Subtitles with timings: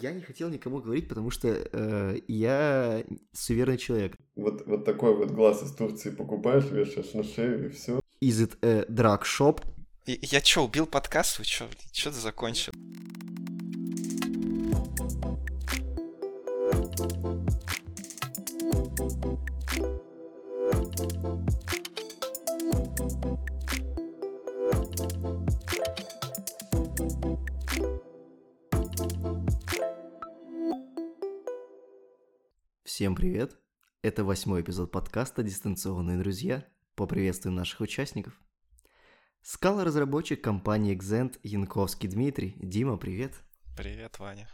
[0.00, 3.02] Я не хотел никому говорить, потому что э, я
[3.32, 4.14] суверенный человек.
[4.36, 7.98] Вот, вот такой вот глаз из Турции покупаешь, вешаешь на шею и все.
[8.20, 9.60] Is it a drug shop?
[10.06, 11.40] И- Я чё, убил подкаст?
[11.40, 12.72] Вы чё, чё ты закончил?
[33.18, 33.58] Привет!
[34.00, 36.64] Это восьмой эпизод подкаста «Дистанционные друзья».
[36.94, 38.40] Поприветствуем наших участников.
[39.42, 42.54] Скала-разработчик компании Xent Янковский Дмитрий.
[42.60, 43.34] Дима, привет!
[43.76, 44.48] Привет, Ваня.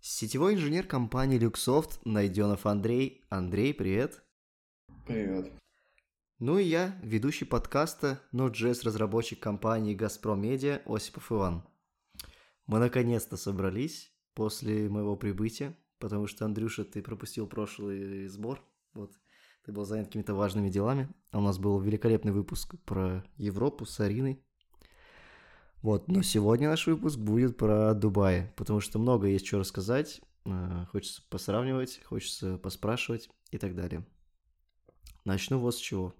[0.00, 3.24] Сетевой инженер компании Luxoft Найденов Андрей.
[3.28, 4.24] Андрей, привет!
[5.06, 5.52] Привет.
[6.40, 11.64] Ну и я, ведущий подкаста Node.js разработчик компании Газпром Медиа Осипов Иван.
[12.66, 18.62] Мы наконец-то собрались после моего прибытия, потому что, Андрюша, ты пропустил прошлый сбор,
[18.94, 19.12] вот,
[19.64, 23.98] ты был занят какими-то важными делами, а у нас был великолепный выпуск про Европу с
[24.00, 24.40] Ариной.
[25.82, 30.86] Вот, но сегодня наш выпуск будет про Дубай, потому что много есть что рассказать, э,
[30.90, 34.06] хочется посравнивать, хочется поспрашивать и так далее.
[35.24, 36.14] Начну вот с чего.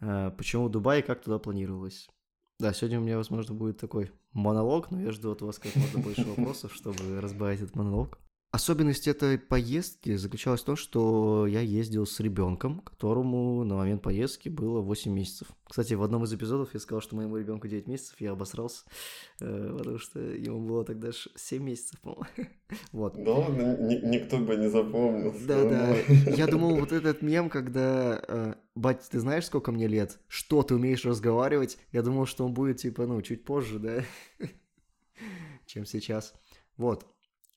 [0.00, 2.08] Э, Почему Дубай и как туда планировалось?
[2.58, 5.98] Да, сегодня у меня, возможно, будет такой монолог, но я жду от вас как можно
[6.00, 8.18] больше вопросов, чтобы разбавить этот монолог.
[8.52, 14.50] Особенность этой поездки заключалась в том, что я ездил с ребенком, которому на момент поездки
[14.50, 15.48] было 8 месяцев.
[15.66, 18.84] Кстати, в одном из эпизодов я сказал, что моему ребенку 9 месяцев, я обосрался,
[19.40, 22.26] э, потому что ему было тогда ш- 7 месяцев, по-моему.
[22.92, 23.14] Вот.
[23.24, 25.34] Да ладно, ни- никто бы не запомнил.
[25.46, 25.96] Да, да.
[26.36, 30.18] Я думал, вот этот мем, когда э, бать, ты знаешь, сколько мне лет?
[30.28, 31.78] Что ты умеешь разговаривать?
[31.90, 34.04] Я думал, что он будет типа, ну, чуть позже, да,
[35.64, 36.34] чем сейчас.
[36.76, 37.06] Вот.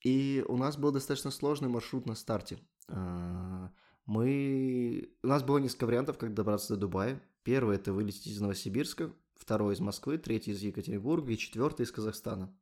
[0.05, 2.59] И у нас был достаточно сложный маршрут на старте.
[2.87, 3.71] А,
[4.05, 5.09] Мы...
[5.23, 7.19] У нас было несколько вариантов, как добраться до Дубая.
[7.41, 12.55] Первый– это вылететь из Новосибирска, второй– из Москвы, третий– из Екатеринбурга и четвертый– из Казахстана.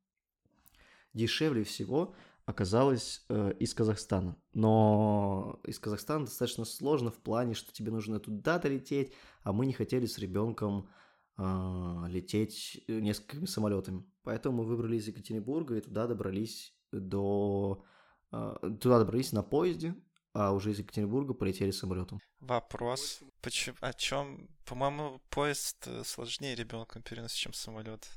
[1.13, 2.15] Дешевле всего
[2.45, 4.37] оказалось э, из Казахстана.
[4.53, 9.11] Но из Казахстана достаточно сложно в плане, что тебе нужно туда долететь,
[9.41, 10.87] а мы не хотели с ребенком
[11.35, 14.05] а, лететь э, несколькими самолетами.
[14.23, 17.83] Поэтому мы выбрали из Екатеринбурга и туда добрались до...
[18.31, 19.95] а, туда добрались на поезде,
[20.33, 22.19] а уже из Екатеринбурга полетели самолетом.
[22.39, 23.21] Вопрос.
[23.41, 24.49] Почему, о чем?
[24.65, 28.07] По-моему, поезд э, сложнее ребенком переносить, чем самолет.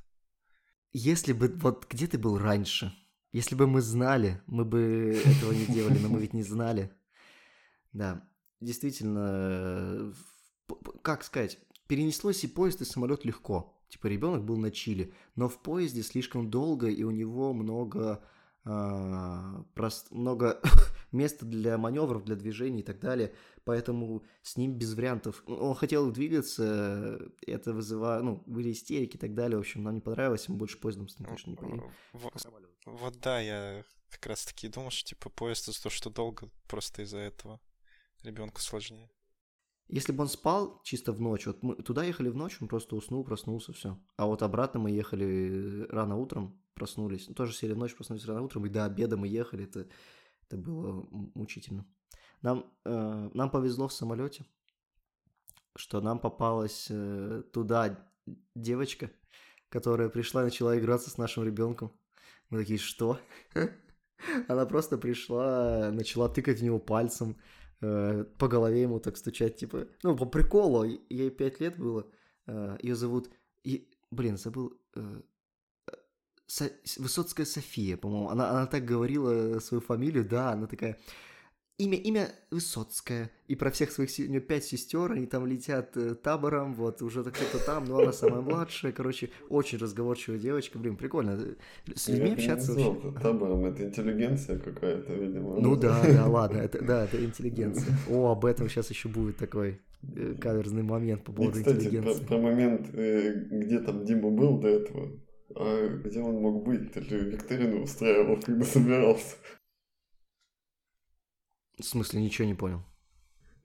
[0.93, 1.49] Если бы...
[1.49, 2.95] Вот где ты был раньше?
[3.33, 6.91] Если бы мы знали, мы бы этого не делали, но мы ведь не знали.
[7.93, 8.27] Да,
[8.61, 10.15] действительно,
[11.03, 13.79] как сказать, перенеслось и поезд, и самолет легко.
[13.89, 18.25] Типа ребенок был на Чили, но в поезде слишком долго, и у него много,
[18.67, 20.61] прост- много
[21.13, 23.35] места для маневров, для движений и так далее.
[23.65, 25.43] Поэтому с ним без вариантов.
[25.47, 29.57] Он хотел двигаться, это вызывало, ну, были истерики и так далее.
[29.57, 31.91] В общем, нам не понравилось, мы больше поездом с ним точно не поедем.
[32.13, 32.31] В-
[32.87, 37.03] Вот да, я как раз таки думал, что типа поезд из-за того, что долго, просто
[37.03, 37.61] из-за этого
[38.23, 39.11] ребенку сложнее.
[39.89, 42.97] Если бы он спал чисто в ночь, вот мы туда ехали в ночь, он просто
[42.97, 43.99] уснул, проснулся, все.
[44.17, 47.29] А вот обратно мы ехали рано утром, проснулись.
[47.29, 49.87] Ну, тоже сели в ночь, проснулись рано утром, и до обеда мы ехали, это,
[50.43, 51.87] это было мучительно.
[52.43, 54.45] Нам, э, нам повезло в самолете,
[55.77, 58.11] что нам попалась э, туда
[58.57, 59.11] девочка,
[59.69, 61.93] которая пришла и начала играться с нашим ребенком.
[62.51, 63.21] Мы такие, что?
[64.49, 67.37] Она просто пришла, начала тыкать в него пальцем,
[67.81, 72.07] э, по голове ему так стучать, типа, ну, по приколу, ей 5 лет было,
[72.83, 73.31] ее зовут,
[73.65, 75.21] и, блин, забыл, э,
[76.49, 80.97] Со- Высоцкая София, по-моему, она, она так говорила свою фамилию, да, она такая,
[81.79, 86.15] имя, имя Высоцкая, и про всех своих, у нее пять сестер, они там летят э,
[86.15, 91.39] табором, вот, уже кто-то там, но она самая младшая, короче, очень разговорчивая девочка, блин, прикольно,
[91.95, 92.99] с людьми Я бы не общаться вообще.
[93.09, 95.61] это табором, это интеллигенция какая-то, видимо.
[95.61, 97.95] Ну да, да, ладно, это, да, это интеллигенция.
[98.09, 102.13] О, об этом сейчас еще будет такой э, каверзный момент по И, поводу кстати, про,
[102.13, 102.25] интеллигенции.
[102.25, 105.13] про момент, э, где там Дима был до этого,
[105.55, 106.93] а где он мог быть?
[106.93, 109.37] Ты же викторину устраивал, когда собирался.
[111.79, 112.83] В смысле, ничего не понял.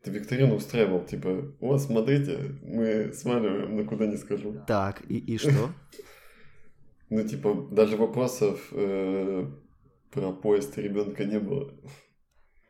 [0.03, 4.63] Ты викторину устраивал, типа, вот, смотрите, мы сваливаем, но куда не скажу.
[4.67, 5.51] Так, и, и что?
[7.13, 9.45] Ну, типа, даже вопросов э,
[10.11, 11.73] про поезд ребенка не было.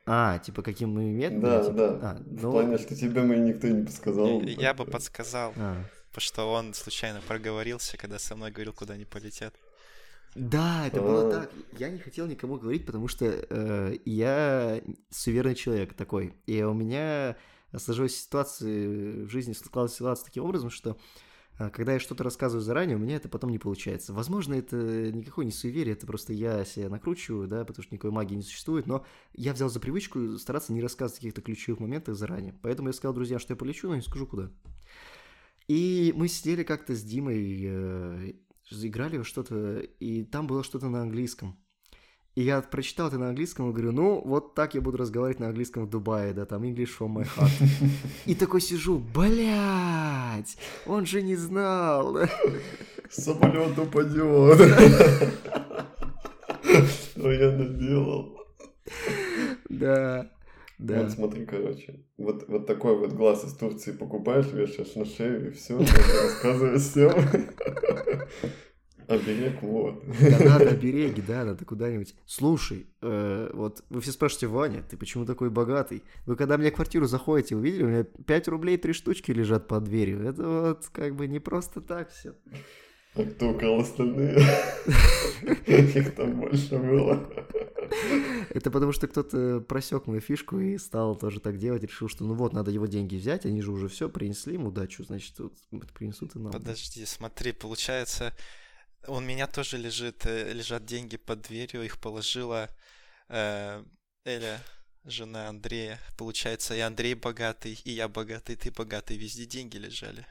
[0.07, 1.41] А, типа, каким мы методом?
[1.41, 1.73] Да, типа?
[1.77, 1.85] да.
[2.01, 4.41] А, В ну, плане, что тебе мы никто не подсказал.
[4.41, 8.95] Я, я бы подсказал, а, потому что он случайно проговорился, когда со мной говорил, куда
[8.95, 9.53] они полетят.
[10.35, 11.51] Да, это было так.
[11.77, 16.33] Я не хотел никому говорить, потому что э, я суеверный человек такой.
[16.45, 17.35] И у меня
[17.77, 20.97] сложилась ситуация в жизни, складывалась ситуация таким образом, что
[21.59, 24.13] э, когда я что-то рассказываю заранее, у меня это потом не получается.
[24.13, 28.35] Возможно, это никакое не суеверие, это просто я себя накручиваю, да, потому что никакой магии
[28.35, 32.55] не существует, но я взял за привычку стараться не рассказывать о каких-то ключевых моментах заранее.
[32.61, 34.49] Поэтому я сказал друзьям, что я полечу, но не скажу куда.
[35.67, 38.33] И мы сидели как-то с Димой, э,
[38.71, 41.57] играли во что-то, и там было что-то на английском.
[42.33, 45.47] И я прочитал это на английском и говорю, ну, вот так я буду разговаривать на
[45.47, 47.51] английском в Дубае, да, там English from my heart.
[48.25, 52.19] И такой сижу, блядь, он же не знал.
[53.09, 54.57] Самолет упадет.
[56.63, 58.39] Что я наделал?
[59.67, 60.31] Да,
[60.81, 61.03] да.
[61.03, 61.99] Вот смотри, короче.
[62.17, 67.11] Вот, вот такой вот глаз из Турции покупаешь, вешаешь на шею, и все, рассказываешь всем.
[69.07, 70.03] Оберег, вот.
[70.21, 72.15] Да надо обереги, да, надо куда-нибудь.
[72.25, 76.01] Слушай, э, вот вы все спрашиваете, Ваня, ты почему такой богатый?
[76.25, 80.23] Вы когда мне квартиру заходите, увидели, у меня 5 рублей три штучки лежат под дверью.
[80.23, 82.33] Это вот как бы не просто так все.
[83.13, 84.37] А кто украл остальные?
[85.67, 87.29] Их там больше было.
[88.49, 92.35] Это потому что кто-то просек мою фишку и стал тоже так делать, решил, что ну
[92.35, 95.53] вот, надо его деньги взять, они же уже все принесли ему удачу, значит, вот
[95.93, 96.51] принесут и нам.
[96.51, 98.33] Подожди, смотри, получается,
[99.07, 102.69] у меня тоже лежит, э, лежат деньги под дверью, их положила
[103.27, 103.83] э,
[104.25, 104.59] Эля,
[105.03, 105.99] жена Андрея.
[106.17, 110.25] Получается, и Андрей богатый, и я богатый, и ты богатый, везде деньги лежали.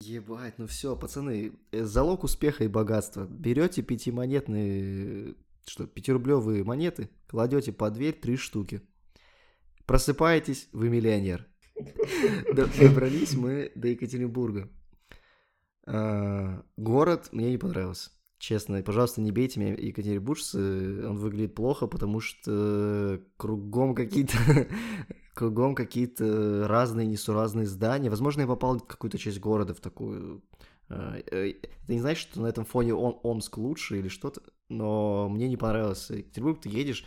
[0.00, 3.26] Ебать, ну все, пацаны, э, залог успеха и богатства.
[3.28, 5.34] Берете пятимонетные,
[5.66, 8.80] что, пятирублевые монеты, кладете под дверь три штуки.
[9.86, 11.48] Просыпаетесь, вы миллионер.
[12.54, 14.70] Добрались мы до Екатеринбурга.
[15.84, 18.10] А, Город мне не понравился.
[18.38, 24.68] Честно, пожалуйста, не бейте меня, екатеринбуржцы, он выглядит плохо, потому что кругом какие-то
[25.38, 28.10] кругом какие-то разные, несуразные здания.
[28.10, 30.42] Возможно, я попал в какую-то часть города, в такую...
[30.88, 35.28] э, э, Это не значит, что на этом фоне Ом- Омск лучше или что-то, но
[35.28, 36.60] мне не понравился Екатеринбург.
[36.62, 37.04] Ты едешь,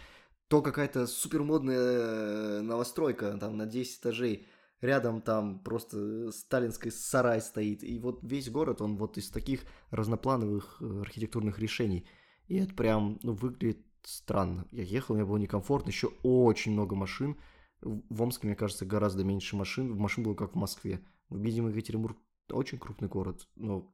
[0.48, 4.48] то какая-то супермодная э, новостройка, там, на 10 этажей,
[4.80, 10.78] рядом там просто сталинский сарай стоит, и вот весь город, он вот из таких разноплановых
[10.82, 12.08] э, архитектурных решений.
[12.48, 14.66] И это прям, ну, выглядит странно.
[14.72, 17.36] Я ехал, мне было некомфортно, еще очень много машин,
[17.82, 19.96] в Омске, мне кажется, гораздо меньше машин.
[19.96, 21.02] Машин было как в Москве.
[21.30, 22.18] Видимо, Екатеринбург
[22.50, 23.94] очень крупный город, но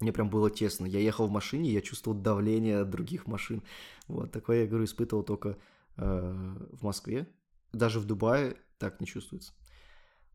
[0.00, 0.86] мне прям было тесно.
[0.86, 3.62] Я ехал в машине, я чувствовал давление от других машин.
[4.08, 5.56] Вот, такое, я говорю, испытывал только
[5.96, 7.28] э, в Москве.
[7.72, 9.52] Даже в Дубае так не чувствуется.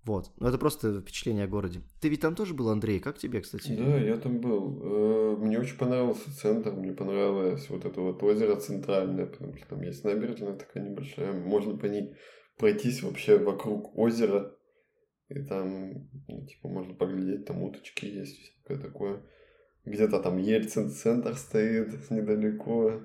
[0.04, 1.82] Вот, но это просто впечатление о городе.
[2.00, 3.02] Ты ведь там тоже был, Андрей?
[3.02, 3.76] Как тебе, кстати?
[3.76, 4.80] Да, я там был.
[4.82, 9.82] Э, Мне очень понравился центр, мне понравилось вот это вот озеро центральное, потому что там
[9.82, 12.16] есть набережная такая небольшая, можно по ней
[12.60, 14.54] пройтись вообще вокруг озера,
[15.30, 19.24] и там, ну, типа, можно поглядеть, там уточки есть, всякое такое.
[19.86, 23.02] Где-то там Ельцин-центр стоит недалеко,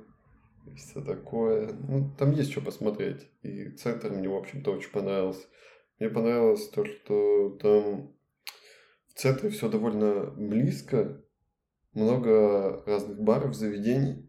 [0.66, 1.72] и все такое.
[1.72, 3.28] Ну, там есть что посмотреть.
[3.42, 5.46] И центр мне, в общем-то, очень понравился.
[5.98, 8.12] Мне понравилось то, что там
[9.08, 11.22] в центре все довольно близко,
[11.92, 14.28] много разных баров, заведений.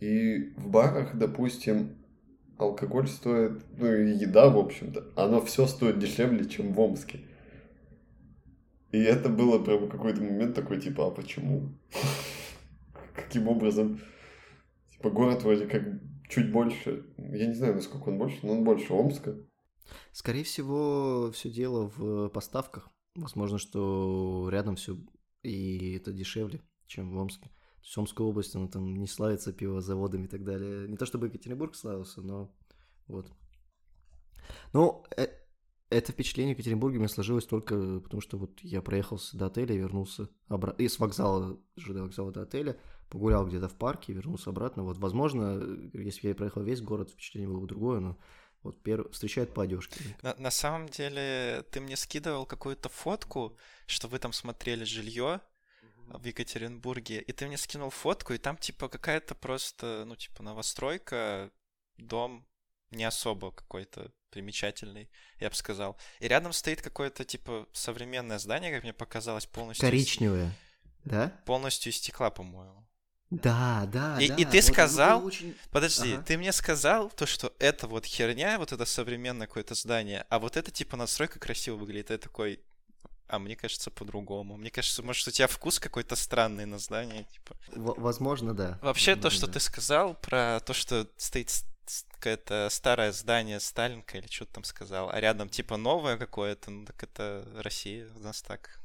[0.00, 1.97] И в барах, допустим,
[2.58, 7.20] алкоголь стоит, ну и еда, в общем-то, оно все стоит дешевле, чем в Омске.
[8.90, 11.74] И это было прям какой-то момент такой, типа, а почему?
[13.14, 14.00] Каким образом?
[14.90, 15.82] Типа, город вроде как
[16.28, 19.36] чуть больше, я не знаю, насколько он больше, но он больше Омска.
[20.12, 22.90] Скорее всего, все дело в поставках.
[23.14, 24.96] Возможно, что рядом все
[25.42, 27.50] и это дешевле, чем в Омске.
[27.88, 30.86] То есть Омская область, она там не славится пивозаводами и так далее.
[30.88, 32.54] Не то чтобы Екатеринбург славился, но
[33.06, 33.32] вот.
[34.74, 35.30] Ну, э-
[35.88, 39.74] это впечатление в Екатеринбурге у меня сложилось только потому, что вот я проехался до отеля
[39.74, 40.82] вернулся обратно.
[40.82, 42.78] И с вокзала, ЖД вокзала до отеля,
[43.08, 44.82] погулял где-то в парке, вернулся обратно.
[44.82, 45.58] Вот, возможно,
[45.94, 48.18] если бы я проехал весь город, впечатление было бы другое, но
[48.62, 49.98] вот первый встречают по одежке.
[50.20, 55.40] На, на самом деле, ты мне скидывал какую-то фотку, что вы там смотрели жилье
[56.14, 61.50] в Екатеринбурге, и ты мне скинул фотку, и там типа какая-то просто, ну типа новостройка,
[61.96, 62.46] дом
[62.90, 65.08] не особо какой-то примечательный,
[65.40, 65.96] я бы сказал.
[66.20, 70.52] И рядом стоит какое-то типа современное здание, как мне показалось, полностью из- Коричневое,
[71.04, 71.32] да?
[71.44, 72.86] полностью из стекла, по-моему.
[73.30, 74.34] Да, да, И- да.
[74.36, 76.22] и ты Вот сказал- очень- Подожди, Ага.
[76.22, 80.56] ты мне сказал то, что это вот херня, вот это современное какое-то здание, а вот
[80.56, 82.08] это типа настройка красиво выглядит.
[82.08, 82.58] Я такой,
[83.28, 84.56] а мне кажется по-другому.
[84.56, 87.56] Мне кажется, может, у тебя вкус какой-то странный на здание, типа.
[87.74, 88.78] В- возможно, да.
[88.82, 89.52] Вообще, Возможно, то, что да.
[89.52, 91.50] ты сказал про то, что стоит
[92.12, 96.84] какое-то старое здание Сталинка или что ты там сказал, а рядом типа новое какое-то, ну
[96.84, 98.80] так это Россия у нас так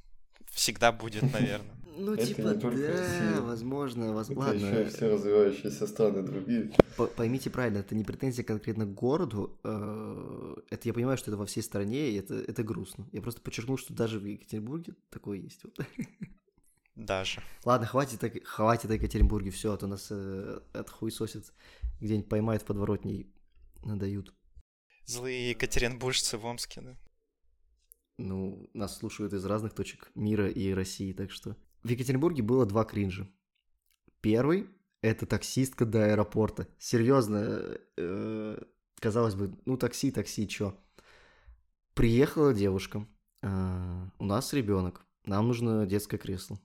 [0.52, 1.76] всегда будет, наверное.
[1.96, 3.42] Ну, Это типа, не только да, Россия.
[3.42, 4.56] возможно, воз- Это ладно.
[4.66, 6.72] еще и все развивающиеся страны другие.
[7.16, 9.60] Поймите правильно, это не претензия конкретно к городу.
[9.64, 13.08] э, Это я понимаю, что это во всей стране, и это, это грустно.
[13.12, 15.64] Я просто подчеркнул, что даже в Екатеринбурге такое есть.
[15.64, 15.78] Вот.
[16.96, 17.42] Даже.
[17.66, 21.52] Ладно, хватит, так- хватит о Екатеринбурге, все, а то нас э, отхуесосят,
[22.00, 23.28] где-нибудь поймают в подворотне и
[23.84, 24.34] надают.
[25.06, 26.98] Злые екатеринбуржцы в Омске, да?
[28.20, 31.56] Ну, нас слушают из разных точек мира и России, так что...
[31.84, 33.28] В Екатеринбурге было два кринжа.
[34.22, 34.70] Первый—
[35.02, 36.68] это таксистка до аэропорта.
[36.78, 38.58] Серьезно, э,
[39.00, 40.78] казалось бы, ну такси, такси, чё?
[41.94, 43.06] Приехала девушка,
[43.42, 46.60] э, у нас ребенок, нам нужно детское кресло.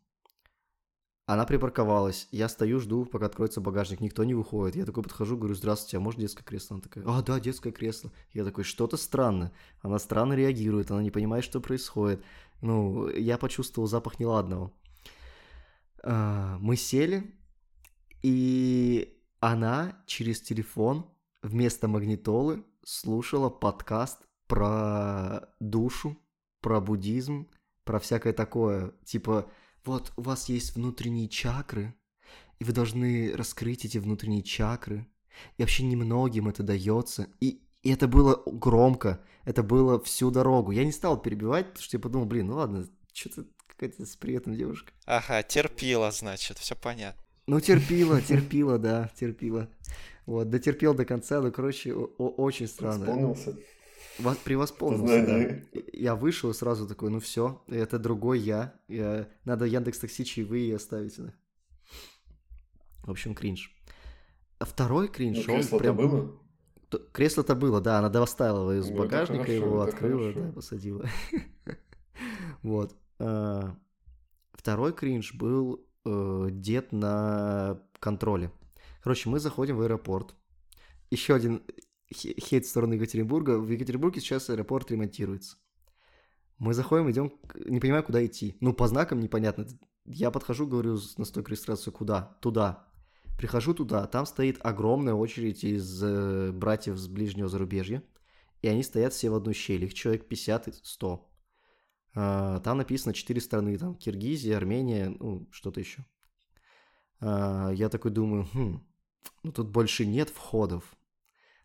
[1.26, 4.76] Она припарковалась, я стою, жду, пока откроется багажник, никто не выходит.
[4.76, 6.76] Я такой подхожу, говорю, здравствуйте, а может детское кресло?
[6.76, 8.10] Она такая, а, да, детское кресло.
[8.32, 9.52] Я такой, что-то странно.
[9.82, 12.24] Она странно реагирует, она не понимает, что происходит.
[12.62, 14.72] Ну, я почувствовал запах неладного.
[16.02, 17.34] А, Мы сели,
[18.22, 21.06] и она через телефон
[21.42, 26.16] вместо магнитолы слушала подкаст про душу,
[26.60, 27.48] про буддизм,
[27.84, 28.92] про всякое такое.
[29.04, 29.50] Типа,
[29.84, 31.94] вот у вас есть внутренние чакры,
[32.58, 35.06] и вы должны раскрыть эти внутренние чакры.
[35.56, 37.28] И вообще немногим это дается.
[37.40, 40.72] И, и это было громко, это было всю дорогу.
[40.72, 43.46] Я не стал перебивать, потому что я подумал, блин, ну ладно, что-то
[43.78, 44.92] какая-то с приятной девушка.
[45.06, 47.22] Ага, терпила, значит, все понятно.
[47.46, 49.68] Ну, терпила, терпила, да, терпила.
[50.26, 53.06] Вот, дотерпел до конца, ну, короче, очень странно.
[53.06, 53.56] Вспомнился.
[54.18, 55.26] Вас превосполнился,
[55.72, 55.80] да.
[55.92, 58.74] Я вышел и сразу такой, ну все, это другой я.
[58.88, 59.28] я...
[59.44, 61.14] Надо Яндекс Такси чаевые оставить.
[61.16, 61.32] да.
[63.04, 63.72] В общем, кринж.
[64.58, 65.96] Второй Ну, кринж, он кресло-то прям...
[65.96, 66.32] было?
[67.12, 70.40] Кресло-то было, да, она доставила его из Ну, багажника, хорошо, его открыла, хорошо.
[70.40, 71.06] да, посадила.
[72.62, 72.96] Вот.
[73.18, 73.76] А,
[74.52, 78.50] Второй кринж был э, дед на контроле.
[79.02, 80.34] Короче, мы заходим в аэропорт.
[81.10, 81.62] Еще один
[82.12, 83.58] хе- хейт в сторону Екатеринбурга.
[83.58, 85.58] В Екатеринбурге сейчас аэропорт ремонтируется.
[86.58, 87.32] Мы заходим, идем,
[87.66, 88.56] не понимаю, куда идти.
[88.60, 89.66] Ну, по знакам непонятно.
[90.04, 92.36] Я подхожу, говорю на стойку регистрацию, куда?
[92.40, 92.88] Туда.
[93.38, 98.02] Прихожу туда, там стоит огромная очередь из э, братьев с ближнего зарубежья,
[98.62, 101.30] и они стоят все в одной щели, их человек 50 и 100.
[102.20, 106.04] А, там написано 4 страны, там Киргизия, Армения, ну, что-то еще.
[107.20, 108.84] А, я такой думаю, хм,
[109.44, 110.96] ну тут больше нет входов.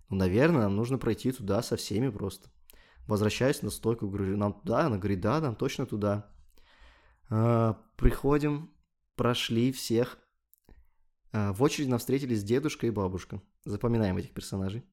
[0.10, 2.52] Ну, наверное, нам нужно пройти туда со всеми просто.
[3.08, 4.86] Возвращаюсь на стойку, говорю, нам туда?
[4.86, 6.32] Она говорит, да, нам точно туда.
[7.32, 8.72] А, приходим,
[9.16, 10.20] прошли всех.
[11.32, 13.42] В очереди нам встретились дедушка и бабушка.
[13.66, 14.86] Запоминаем этих персонажей.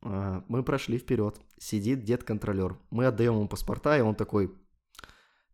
[0.00, 1.40] Мы прошли вперед.
[1.58, 2.78] Сидит дед-контролер.
[2.90, 4.54] Мы отдаем ему паспорта, и он такой,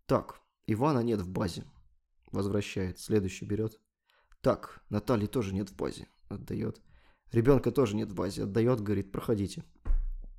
[0.09, 1.65] так, Ивана нет в базе.
[2.33, 2.99] Возвращает.
[2.99, 3.79] Следующий берет.
[4.41, 6.09] Так, Натальи тоже нет в базе.
[6.31, 6.81] Отдает.
[7.31, 8.45] Ребенка тоже нет в базе.
[8.45, 9.65] Отдает, говорит, проходите.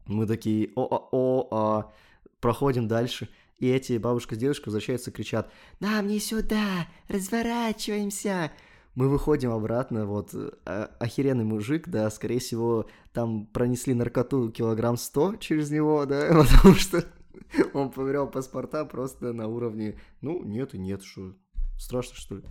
[0.07, 1.93] Мы такие, о-о-о,
[2.39, 3.29] проходим дальше.
[3.59, 8.51] И эти бабушка с дедушкой возвращаются, кричат, нам не сюда, разворачиваемся.
[8.95, 10.33] Мы выходим обратно, вот,
[10.65, 16.27] а- охеренный мужик, да, скорее всего, там пронесли наркоту килограмм 100 через него, да,
[16.61, 17.05] потому что
[17.73, 21.35] он поверял паспорта просто на уровне, ну, нет и нет, что,
[21.77, 22.43] страшно, что ли.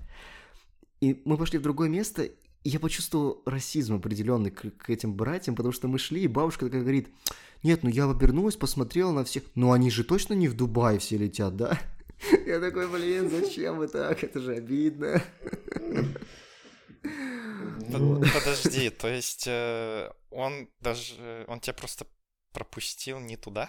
[1.00, 5.54] И мы пошли в другое место, и я почувствовал расизм определенный к, к этим братьям,
[5.54, 7.08] потому что мы шли, и бабушка такая говорит,
[7.62, 11.16] нет, ну я обернулась, посмотрела на всех, ну они же точно не в Дубай все
[11.16, 11.78] летят, да?
[12.46, 15.22] Я такой, блин, зачем вы так, это же обидно.
[17.92, 21.44] Под- Подожди, то есть э, он даже...
[21.46, 22.06] Он тебя просто
[22.52, 23.68] пропустил не туда?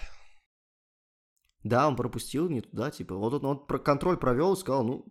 [1.64, 5.06] Да, он пропустил не туда, типа, вот он, он про контроль провел и сказал, ну,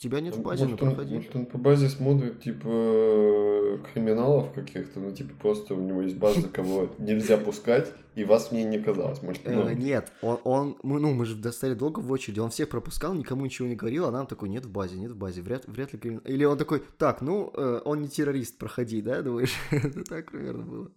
[0.00, 1.14] тебя нет в базе, ну Может, он, проходи.
[1.14, 6.48] может, он по базе смотрит, типа, криминалов каких-то, ну, типа, просто у него есть база,
[6.52, 9.22] кого нельзя пускать, и вас мне не казалось.
[9.22, 12.50] Может, ну, Э, нет, он, он, мы, ну, мы же достали долго в очереди, он
[12.50, 15.42] всех пропускал, никому ничего не говорил, а нам такой, нет в базе, нет в базе,
[15.42, 16.24] вряд, вряд ли криминал.
[16.24, 19.54] Или он такой, так, ну, э, он не террорист, проходи, да, думаешь?
[19.70, 20.90] Это так примерно было.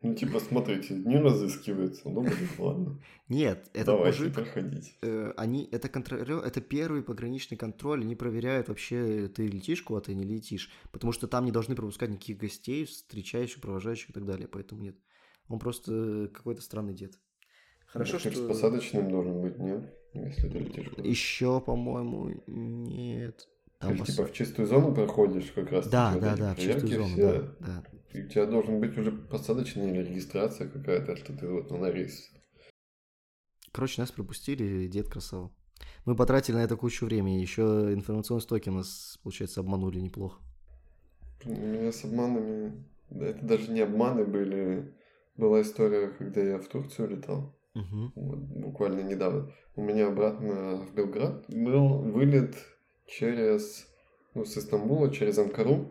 [0.00, 2.08] Ну, типа, смотрите, не разыскивается.
[2.08, 3.00] Ну, блин, ладно.
[3.28, 4.92] Нет, этот Давайте, мужик, проходите.
[5.02, 10.24] э, они, это контролер, это первый пограничный контроль, они проверяют вообще, ты летишь куда-то, не
[10.24, 14.82] летишь, потому что там не должны пропускать никаких гостей, встречающих, провожающих и так далее, поэтому
[14.82, 14.96] нет.
[15.48, 17.18] Он просто э, какой-то странный дед.
[17.86, 18.30] Хорошо, что...
[18.30, 18.44] что...
[18.44, 19.94] с посадочным должен быть, нет?
[20.14, 20.88] Если ты летишь.
[20.90, 21.08] куда-то.
[21.08, 23.48] Еще, по-моему, нет.
[23.78, 25.88] Там Ты типа в чистую зону проходишь как раз.
[25.88, 27.32] Да, да, да, в чистую зону, все.
[27.32, 27.84] да, да.
[28.12, 32.30] И у тебя должен быть уже посадочная или регистрация какая-то, что ты вот на рейс.
[33.70, 35.52] Короче, нас пропустили, дед красава.
[36.04, 40.42] Мы потратили на это кучу времени, еще информационные стоки нас, получается, обманули неплохо.
[41.44, 42.84] У меня с обманами...
[43.10, 44.92] да, Это даже не обманы были.
[45.36, 47.56] Была история, когда я в Турцию летал.
[47.74, 48.12] Мгм.
[48.16, 49.52] Вот, буквально недавно.
[49.76, 52.56] У меня обратно в Белград был вылет
[53.08, 53.88] через,
[54.34, 55.90] ну, с Истамбула через Анкару,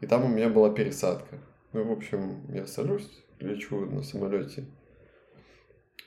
[0.00, 1.38] и там у меня была пересадка.
[1.72, 4.66] Ну, в общем, я сажусь, лечу на самолете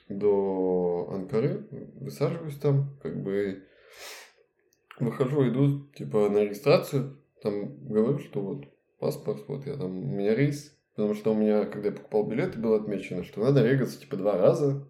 [0.07, 1.67] до Анкары,
[1.99, 3.63] высаживаюсь там, как бы
[4.99, 8.65] выхожу, иду, типа, на регистрацию, там говорю, что вот
[8.99, 12.59] паспорт, вот я там, у меня рейс, потому что у меня, когда я покупал билеты,
[12.59, 14.87] было отмечено, что надо регаться, типа, два раза,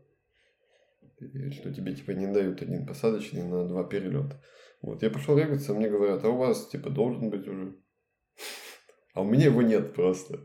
[1.20, 4.42] и что тебе, типа, не дают один посадочный на два перелета.
[4.82, 7.76] Вот, я пошел регаться, мне говорят, а у вас, типа, должен быть уже.
[9.16, 10.40] А у меня его нет просто.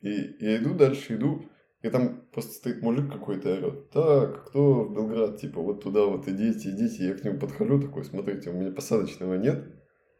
[0.00, 0.10] И
[0.40, 1.44] я иду дальше, иду,
[1.82, 6.06] и там просто стоит мужик какой-то и орет, так, кто в Белград, типа, вот туда
[6.06, 7.08] вот идите, идите.
[7.08, 9.64] Я к нему подхожу такой, смотрите, у меня посадочного нет,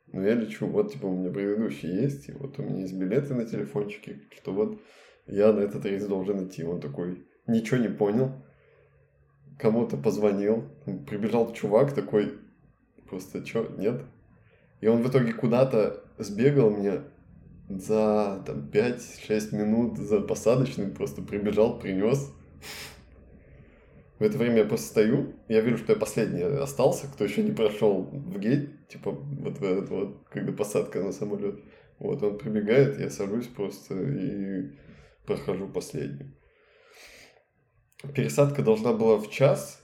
[0.06, 3.34] но я лечу, вот, типа, у меня предыдущий есть, и вот у меня есть билеты
[3.34, 4.80] на телефончике, что вот
[5.26, 6.64] я на этот рейс должен идти.
[6.64, 8.32] Он такой, ничего не понял,
[9.58, 10.64] кому-то позвонил,
[11.06, 12.38] прибежал чувак такой,
[13.10, 14.00] просто что, нет?
[14.80, 17.02] И он в итоге куда-то сбегал мне
[17.68, 22.32] за там 5-6 минут за посадочным, просто прибежал, принес.
[24.18, 27.52] В это время я просто стою, я вижу, что я последний остался, кто еще не
[27.52, 31.60] прошел в гейт, типа вот в этот вот, когда посадка на самолет.
[31.98, 34.72] Вот он прибегает, я сажусь просто и
[35.26, 36.34] прохожу последнюю.
[38.14, 39.79] Пересадка должна была в час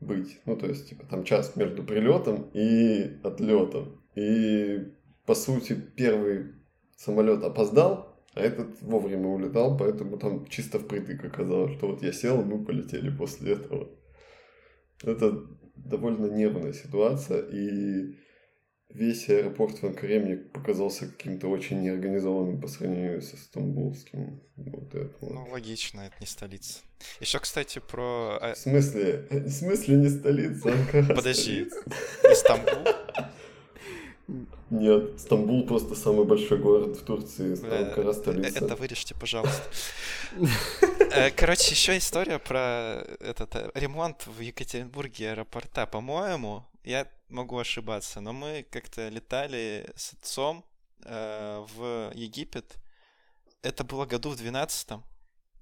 [0.00, 0.40] быть.
[0.44, 4.02] Ну, то есть, типа, там час между прилетом и отлетом.
[4.14, 4.92] И,
[5.24, 6.54] по сути, первый
[6.96, 12.40] самолет опоздал, а этот вовремя улетал, поэтому там чисто впритык оказалось, что вот я сел,
[12.40, 13.88] и мы полетели после этого.
[15.02, 15.42] Это
[15.76, 18.16] довольно нервная ситуация, и
[18.96, 24.40] весь аэропорт в Анкаре мне показался каким-то очень неорганизованным по сравнению со стамбулским.
[24.56, 25.32] Вот это вот.
[25.34, 26.80] Ну, логично, это не столица.
[27.20, 28.38] Еще, кстати, про...
[28.40, 29.26] а, В смысле?
[29.30, 30.72] В смысле не столица?
[30.72, 31.68] Анкара Подожди.
[31.68, 32.32] столица?
[32.32, 32.86] Истамбул?
[34.70, 38.58] Нет, Стамбул просто самый большой город в Турции, Анкара столица.
[38.64, 39.62] Это вырежьте, пожалуйста.
[41.12, 45.86] Э, Короче, еще история про этот э, ремонт в Екатеринбурге аэропорта.
[45.86, 50.64] По-моему, я могу ошибаться, но мы как-то летали с отцом
[51.04, 52.76] э, в Египет.
[53.62, 55.00] Это было году в 12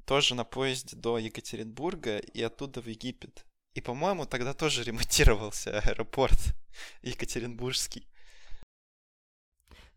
[0.04, 3.46] тоже на поезде до Екатеринбурга и оттуда в Египет.
[3.74, 6.54] И, по-моему, тогда тоже ремонтировался аэропорт
[7.02, 8.06] Екатеринбургский.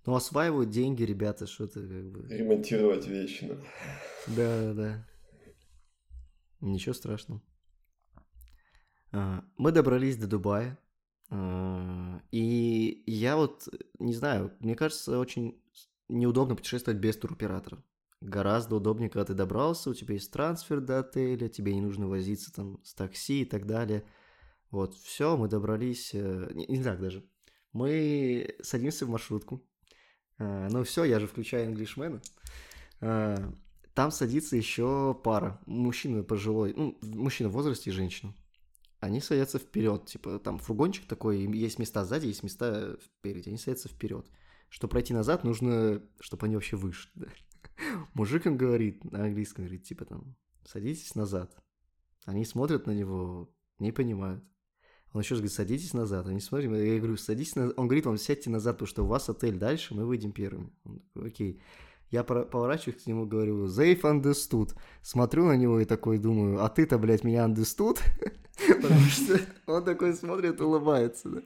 [0.06, 2.28] Ну, осваивают деньги, ребята, что-то как бы...
[2.30, 3.62] Ремонтировать вечно.
[4.28, 5.08] Да, да.
[6.62, 7.42] Ничего страшного.
[9.12, 10.80] А, Мы добрались до Дубая.
[11.32, 13.68] И я вот,
[14.00, 15.62] не знаю, мне кажется, очень
[16.08, 17.84] неудобно путешествовать без туроператора.
[18.22, 22.52] Гораздо удобнее, когда ты добрался, у тебя есть трансфер до отеля, тебе не нужно возиться
[22.52, 24.04] там с такси и так далее.
[24.72, 27.24] Вот, все, мы добрались, э, не, не так даже.
[27.74, 29.64] Мы садимся в маршрутку.
[30.40, 32.22] А, Ну все, я же включаю инглишмена.
[33.02, 33.54] А,
[33.94, 35.62] Там садится еще пара.
[35.66, 38.34] Мужчина пожилой, ну, мужчина в возрасте и женщина.
[39.08, 43.50] Они садятся вперед, типа там фургончик такой, есть места сзади, есть места впереди.
[43.50, 44.30] Они садятся вперед.
[44.68, 47.10] Чтобы пройти назад, нужно, чтобы они вообще вышли.
[48.14, 51.56] Мужик им говорит, на английском говорит, типа там, садитесь назад.
[52.26, 54.44] Они смотрят на него, не понимают.
[55.14, 56.28] Он еще раз говорит, садитесь назад.
[56.28, 57.76] Они смотрят, я говорю, садитесь назад.
[57.78, 60.70] Он говорит вам, сядьте назад, потому что у вас отель дальше, мы выйдем первыми.
[60.84, 61.62] Он такой, окей.
[62.10, 64.76] Я поворачиваюсь к нему, говорю, Зейф understood.
[65.02, 68.00] Смотрю на него и такой думаю, а ты-то, блядь, меня understood?
[68.58, 71.42] Потому что он такой смотрит, улыбается, да.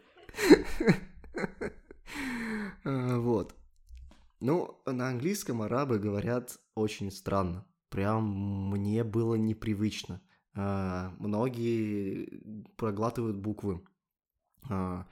[2.83, 3.55] А, Вот.
[4.39, 7.65] Ну, на английском арабы говорят очень странно.
[7.89, 10.21] Прям мне было непривычно.
[10.55, 12.41] А, Многие
[12.75, 13.83] проглатывают буквы.
[14.69, 15.05] А,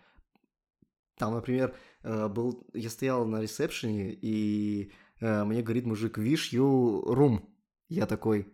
[1.17, 7.03] Там, например, э, был, я стоял на ресепшене, и э, мне говорит мужик, wish you
[7.03, 7.41] room.
[7.89, 8.47] Я такой,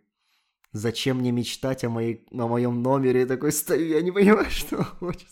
[0.76, 3.22] зачем мне мечтать о, моей, о моем номере?
[3.22, 5.28] Я такой стою, я не понимаю, что он хочет.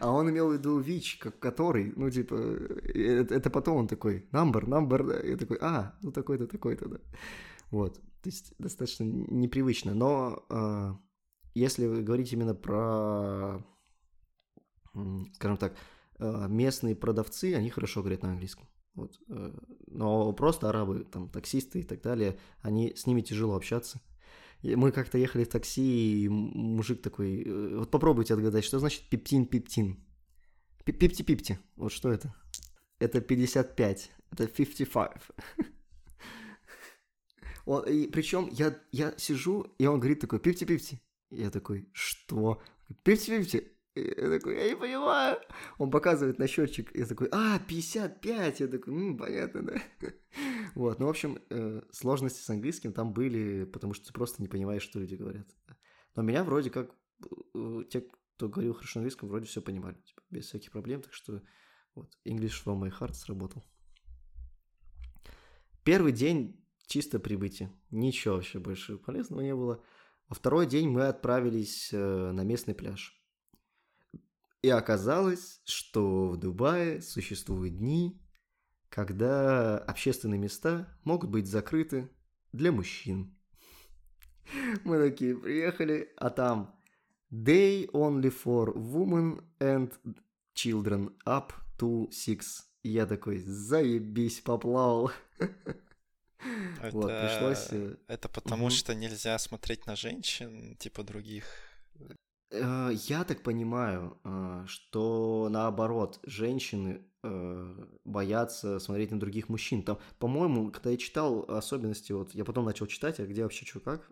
[0.00, 3.88] А он имел в виду ВИЧ, как который, ну, типа, э, это, это потом он
[3.88, 5.20] такой, number, number, да.
[5.20, 6.98] Я такой, а, ну, такой-то, такой-то, да.
[7.70, 9.94] Вот, то есть достаточно непривычно.
[9.94, 10.92] Но э,
[11.54, 13.64] если говорить именно про,
[15.34, 15.76] скажем так,
[16.18, 18.66] э, местные продавцы, они хорошо говорят на английском.
[18.94, 19.20] Вот.
[19.28, 19.52] Э,
[19.86, 24.00] но просто арабы, там, таксисты и так далее, они, с ними тяжело общаться.
[24.62, 29.96] Мы как-то ехали в такси, и мужик такой, э, вот попробуйте отгадать, что значит пептин-пептин.
[30.84, 32.34] Пипти-пипти, вот что это?
[32.98, 35.12] Это 55, это 55.
[37.64, 41.00] Он, причем я, я сижу, и он говорит такой, пипти-пипти.
[41.30, 42.60] Я такой, что?
[43.04, 43.72] Пипти-пипти.
[43.94, 45.38] Я такой, я не понимаю.
[45.78, 46.90] Он показывает на счетчик.
[46.94, 48.60] Я такой, а, 55.
[48.60, 49.82] Я такой, М, понятно, да.
[50.74, 54.48] Вот, ну, в общем, э, сложности с английским там были, потому что ты просто не
[54.48, 55.46] понимаешь, что люди говорят.
[56.14, 56.94] Но меня вроде как,
[57.54, 58.06] э, те,
[58.36, 61.02] кто говорил хорошо на английском, вроде все понимали, типа, без всяких проблем.
[61.02, 61.42] Так что
[61.94, 63.62] вот, English from my heart сработал.
[65.84, 67.72] Первый день чисто прибытие.
[67.90, 69.82] Ничего вообще больше полезного не было.
[70.28, 73.18] Во второй день мы отправились э, на местный пляж.
[74.62, 78.21] И оказалось, что в Дубае существуют дни,
[78.92, 82.10] когда общественные места могут быть закрыты
[82.52, 83.34] для мужчин.
[84.84, 86.78] Мы такие приехали, а там
[87.30, 89.90] Day only for women and
[90.54, 92.64] children up to six.
[92.82, 95.10] И я такой, заебись, поплавал.
[96.82, 97.68] Это, вот, пришлось...
[97.70, 98.70] Э, это потому, угу.
[98.72, 101.44] что нельзя смотреть на женщин, типа других
[102.52, 109.82] я так понимаю, э, что наоборот, женщины э, боятся смотреть на других мужчин.
[109.82, 113.80] Там, по-моему, когда я читал особенности, вот я потом начал читать, а где вообще что
[113.80, 114.10] как,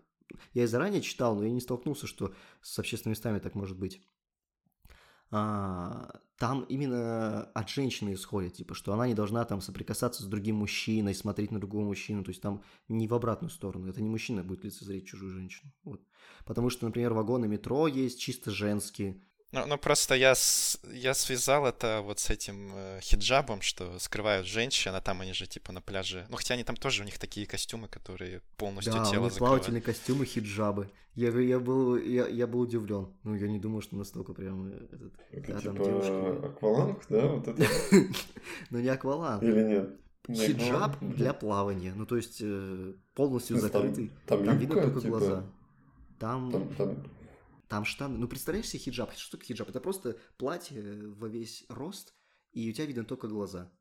[0.53, 4.01] я и заранее читал, но я не столкнулся, что с общественными местами так может быть.
[5.29, 10.55] А, там именно от женщины исходит, типа, что она не должна там соприкасаться с другим
[10.55, 14.43] мужчиной, смотреть на другого мужчину, то есть там не в обратную сторону, это не мужчина
[14.43, 16.01] будет лицезреть чужую женщину, вот.
[16.43, 19.21] Потому что, например, вагоны метро есть чисто женские,
[19.51, 24.47] ну, ну просто я, с, я связал это вот с этим э, хиджабом, что скрывают
[24.47, 26.25] женщин, а там они же типа на пляже.
[26.29, 29.37] Ну, хотя они там тоже, у них такие костюмы, которые полностью да, тело закрывают.
[29.37, 30.89] плавательные костюмы, хиджабы.
[31.15, 33.09] Я, я, был, я, я был удивлен.
[33.23, 35.13] Ну, я не думал, что настолько прям э, этот...
[35.31, 36.45] Это да, типа там девушки...
[36.45, 37.27] акваланг, да?
[37.27, 37.67] Вот это?
[38.69, 39.43] Ну, не акваланг.
[39.43, 39.89] Или нет?
[40.29, 41.93] Хиджаб для плавания.
[41.93, 44.11] Ну, то есть э, полностью ну, закрытый.
[44.25, 45.43] Там видно только типа глаза.
[46.19, 46.69] Там...
[47.71, 48.17] Там штаны.
[48.17, 49.13] Ну, представляешь себе хиджаб?
[49.15, 49.69] Что такое хиджаб?
[49.69, 50.83] Это просто платье
[51.15, 52.13] во весь рост,
[52.51, 53.71] и у тебя видно только глаза.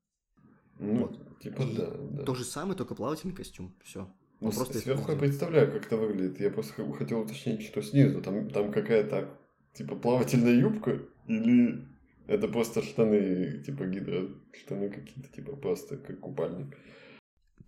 [0.79, 1.41] Ну, вот.
[1.41, 2.23] типа, и да, да.
[2.23, 3.75] То же самое, только плавательный костюм.
[3.83, 4.09] Все.
[4.39, 6.39] Ну, просто сверху я представляю, как это выглядит.
[6.39, 8.23] Я просто хотел уточнить, что снизу.
[8.23, 9.37] Там, там какая-то,
[9.75, 11.85] типа, плавательная юбка или
[12.29, 16.77] это просто штаны, типа, гидро, штаны какие-то, типа, просто как купальник.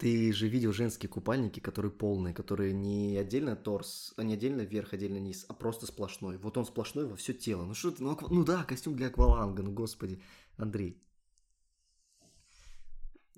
[0.02, 4.92] Ты же видел женские купальники, которые полные, которые не отдельно торс, а не отдельно вверх,
[4.92, 6.38] отдельно низ, а просто сплошной.
[6.38, 7.64] Вот он сплошной во все тело.
[7.64, 8.26] Ну что ты, ну, аква...
[8.28, 10.20] ну да, костюм для акваланга, ну господи,
[10.56, 11.00] Андрей.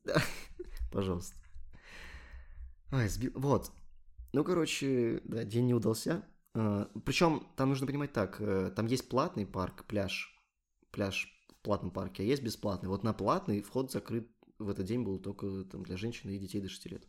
[0.91, 1.37] Пожалуйста.
[2.93, 3.33] Ай, сбил...
[3.35, 3.71] Вот.
[4.33, 6.27] Ну, короче, да, день не удался.
[6.55, 10.35] А, Причем там нужно понимать так, э, там есть платный парк, пляж,
[10.93, 12.89] пляж в платном парке, а есть бесплатный.
[12.89, 16.61] Вот на платный вход закрыт в этот день был только там, для женщин и детей
[16.61, 17.05] до 6 лет.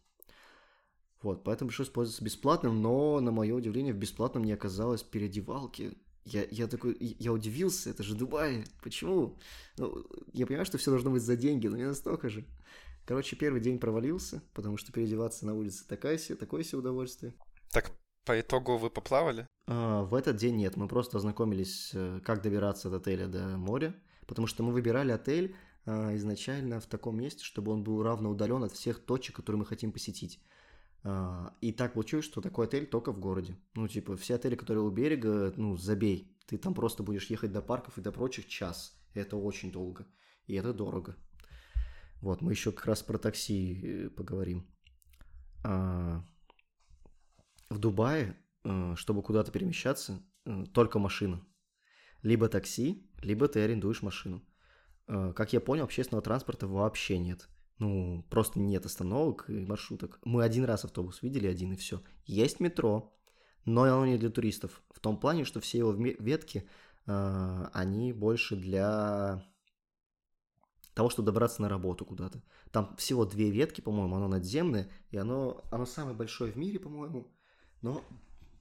[1.22, 5.98] Вот, поэтому пришлось пользоваться бесплатным, но, на мое удивление, в бесплатном не оказалось переодевалки.
[6.24, 9.38] Я, я такой, я удивился, это же Дубай, почему?
[9.78, 12.46] Ну, я понимаю, что все должно быть за деньги, но не настолько же.
[13.06, 17.36] Короче, первый день провалился, потому что переодеваться на улице такая себе, такое себе удовольствие.
[17.72, 17.92] Так
[18.26, 19.48] по итогу вы поплавали?
[19.68, 23.96] А, в этот день нет, мы просто ознакомились, э, как добираться от отеля до моря,
[24.26, 25.56] потому что мы выбирали отель
[25.86, 29.92] изначально в таком месте, чтобы он был равно удален от всех точек, которые мы хотим
[29.92, 30.40] посетить.
[31.08, 33.56] А, и так получилось, что такой отель только в городе.
[33.76, 36.36] Ну, типа, все отели, которые у берега, ну, забей.
[36.48, 39.00] Ты там просто будешь ехать до парков и до прочих час.
[39.14, 40.08] Это очень долго.
[40.48, 41.16] И это дорого.
[42.22, 44.66] Вот, мы еще как раз про такси э, поговорим.
[45.64, 46.24] А,
[47.70, 51.46] в Дубае, э, чтобы куда-то перемещаться, э, только машина.
[52.24, 54.42] Либо такси, либо ты арендуешь машину.
[55.08, 57.48] Э, как я понял, общественного транспорта вообще нет.
[57.78, 60.20] Ну, просто нет остановок и маршруток.
[60.24, 62.02] Мы один раз автобус видели, один и все.
[62.26, 63.14] Есть метро,
[63.66, 64.82] но оно не для туристов.
[64.92, 66.68] В том плане, что все его ветки,
[67.06, 69.44] э, они больше для
[70.94, 72.42] того, чтобы добраться на работу куда-то.
[72.72, 77.28] Там всего две ветки, по-моему, оно надземное, и оно, оно самое большое в мире, по-моему,
[77.82, 78.02] но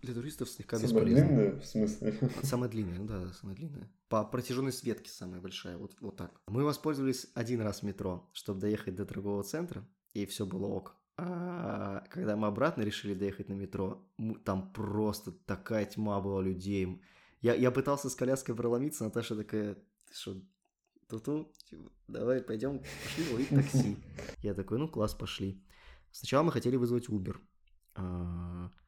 [0.04, 1.26] для туристов слегка самая бесполезно.
[1.26, 2.30] длинная, в смысле?
[2.42, 3.90] Самая длинная, ну да, самая длинная.
[4.08, 6.40] По протяженности ветки самая большая, вот, вот так.
[6.46, 10.96] Мы воспользовались один раз метро, чтобы доехать до торгового центра, и все было ок.
[11.16, 14.04] А когда мы обратно решили доехать на метро,
[14.44, 17.00] там просто такая тьма была людей.
[17.40, 20.40] Я, я пытался с коляской проломиться, Наташа такая, ты что,
[21.08, 23.96] ту-ту, типа, давай пойдем, пошли ловить такси.
[24.42, 25.62] Я такой, ну класс, пошли.
[26.10, 27.36] Сначала мы хотели вызвать Uber.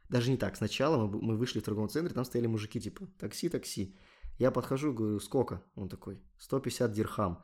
[0.09, 3.49] Даже не так, сначала мы, мы вышли в торговом центре, там стояли мужики, типа, такси,
[3.49, 3.97] такси.
[4.38, 5.62] Я подхожу, говорю, сколько?
[5.75, 7.42] Он такой, 150 дирхам.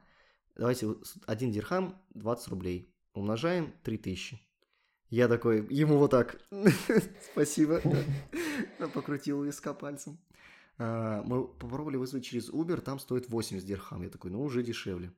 [0.56, 0.94] Давайте,
[1.26, 2.94] один дирхам, 20 рублей.
[3.14, 4.40] Умножаем, 3000.
[5.08, 6.40] Я такой, ему вот так,
[7.32, 7.82] спасибо.
[8.94, 10.18] Покрутил виска пальцем.
[10.78, 14.02] А, мы попробовали вызвать через Uber, там стоит 80 дирхам.
[14.02, 15.12] Я такой, ну уже дешевле.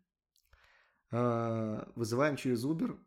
[1.11, 2.99] А, вызываем через Uber,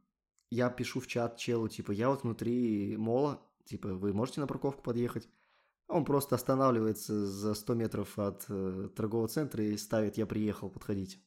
[0.49, 4.81] я пишу в чат челу, типа, я вот внутри мола, типа, вы можете на парковку
[4.81, 5.29] подъехать?
[5.87, 11.19] Он просто останавливается за 100 метров от э, торгового центра и ставит «Я приехал, подходите».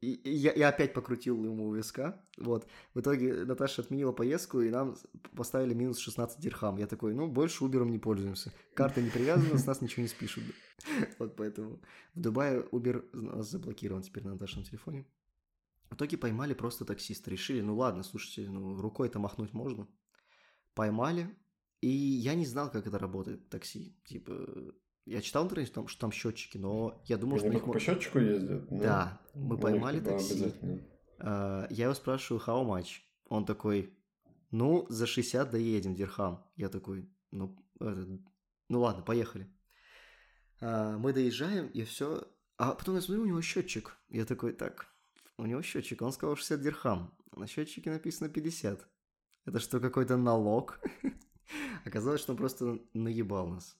[0.00, 2.24] И, и я, я опять покрутил ему виска.
[2.36, 2.68] Вот.
[2.94, 4.96] В итоге Наташа отменила поездку, и нам
[5.34, 6.76] поставили минус 16 дирхам.
[6.76, 8.52] Я такой, ну, больше Убером не пользуемся.
[8.74, 10.44] Карта не привязана, с нас ничего не спишут.
[11.18, 11.80] Вот поэтому
[12.14, 12.64] в Дубае
[13.12, 15.04] нас заблокирован теперь на нашем телефоне.
[15.90, 17.30] В итоге поймали просто таксиста.
[17.30, 19.88] Решили, ну ладно, слушайте, ну рукой-то махнуть можно.
[20.78, 21.28] Поймали,
[21.80, 23.96] и я не знал, как это работает, такси.
[24.04, 24.32] Типа,
[25.06, 27.48] я читал в интернете, что там, что там счетчики, но я думал, что...
[27.48, 27.64] Их...
[27.64, 28.70] по счетчику ездят?
[28.70, 30.54] Ну, да, мы ну, поймали такси.
[31.18, 33.00] Uh, я его спрашиваю, how much?
[33.28, 33.92] Он такой,
[34.52, 36.46] ну, за 60 доедем, дирхам.
[36.54, 38.06] Я такой, ну, это,
[38.68, 39.52] ну ладно, поехали.
[40.60, 42.22] Uh, мы доезжаем, и все.
[42.56, 43.96] А потом я смотрю, у него счетчик.
[44.10, 44.86] Я такой, так,
[45.38, 47.12] у него счетчик, он сказал 60 дирхам.
[47.34, 48.88] На счетчике написано 50.
[49.48, 50.78] Это что, какой-то налог?
[51.86, 53.78] Оказалось, что он просто наебал нас.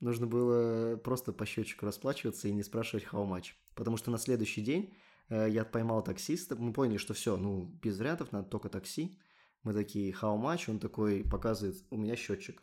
[0.00, 3.52] Нужно было просто по счетчику расплачиваться и не спрашивать how much.
[3.76, 4.96] Потому что на следующий день
[5.28, 9.16] э, я поймал таксиста, мы поняли, что все, ну, без вариантов, надо только такси.
[9.62, 10.68] Мы такие, how much?
[10.68, 12.60] Он такой показывает, у меня счетчик.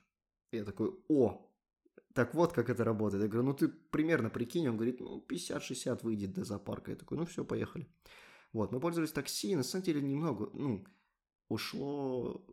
[0.52, 1.50] Я такой, о,
[2.14, 3.24] так вот как это работает.
[3.24, 4.68] Я говорю, ну ты примерно прикинь.
[4.68, 6.92] Он говорит, ну 50-60 выйдет до зоопарка.
[6.92, 7.88] Я такой, ну все, поехали.
[8.52, 10.86] Вот, мы пользовались такси, на самом деле немного, ну,
[11.54, 12.46] ушло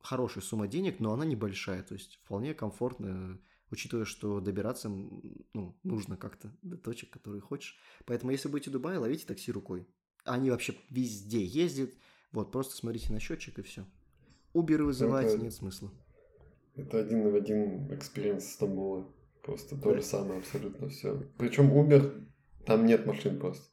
[0.00, 6.16] хорошая сумма денег, но она небольшая, то есть вполне комфортно, учитывая, что добираться ну, нужно
[6.16, 7.76] как-то до точек, которые хочешь.
[8.04, 9.86] Поэтому, если будете в Дубае, ловите такси рукой.
[10.24, 11.90] Они вообще везде ездят,
[12.32, 13.84] вот, просто смотрите на счетчик и все.
[14.52, 15.90] Уберы вызывать это, нет смысла.
[16.74, 19.10] Это один в один experience Стамбула.
[19.42, 21.28] Просто то же самое абсолютно все.
[21.36, 22.26] Причем Uber,
[22.64, 23.71] там нет машин просто.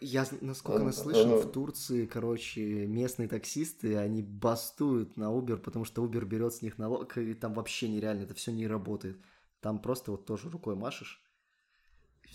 [0.00, 6.24] Я, насколько наслышан, в Турции, короче, местные таксисты, они бастуют на Uber, потому что Uber
[6.24, 9.16] берет с них налог, и там вообще нереально, это все не работает.
[9.60, 11.22] Там просто вот тоже рукой машешь.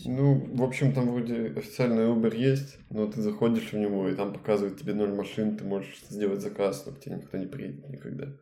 [0.04, 4.32] Ну, в общем, там вроде официальный Uber есть, но ты заходишь в него, и там
[4.32, 8.32] показывают тебе ноль машин, ты можешь сделать заказ, но к тебе никто не приедет никогда.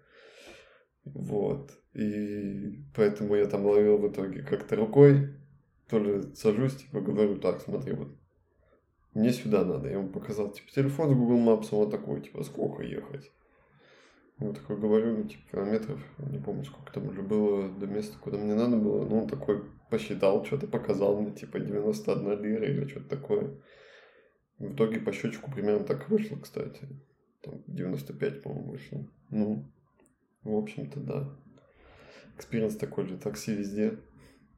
[1.04, 1.72] Вот.
[1.94, 5.34] И поэтому я там ловил в итоге как-то рукой,
[5.88, 8.08] тоже сажусь, типа, говорю, так, смотри, вот
[9.16, 9.88] мне сюда надо.
[9.88, 13.32] Я ему показал, типа, телефон с Google Maps, он такой, типа, сколько ехать?
[14.38, 18.36] Я такой говорю, ну, типа, километров, не помню, сколько там уже было до места, куда
[18.36, 19.08] мне надо было.
[19.08, 23.58] Ну, он такой посчитал, что-то показал мне, типа, 91 лира или что-то такое.
[24.58, 26.86] В итоге по счетчику примерно так вышло, кстати.
[27.42, 29.06] Там 95, по-моему, вышло.
[29.30, 29.64] Ну,
[30.42, 31.34] в общем-то, да.
[32.36, 33.98] Experience такой же, такси везде,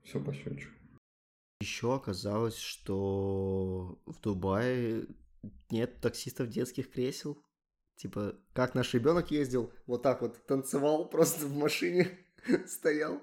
[0.03, 0.78] все по счетчику.
[1.61, 5.07] Еще оказалось, что в Дубае
[5.71, 7.43] нет таксистов детских кресел.
[7.97, 12.17] Типа, как наш ребенок ездил, вот так вот танцевал просто в машине,
[12.67, 13.21] стоял.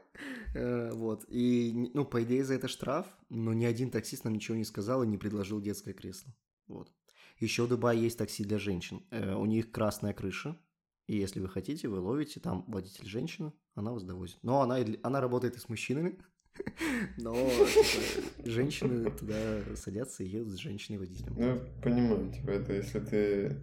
[0.54, 1.24] Э, вот.
[1.30, 5.04] И, ну, по идее, за это штраф, но ни один таксист нам ничего не сказал
[5.04, 6.34] и не предложил детское кресло.
[6.68, 6.92] Вот.
[7.40, 9.06] Еще в Дубае есть такси для женщин.
[9.12, 10.60] Э, у них красная крыша.
[11.08, 14.40] И если вы хотите, вы ловите, там водитель женщина, она вас довозит.
[14.42, 16.20] Но она, она работает и с мужчинами,
[17.18, 21.36] но типа, женщины туда садятся и едут с женщиной-водителем.
[21.38, 23.56] Ну, я понимаю, типа, это если ты...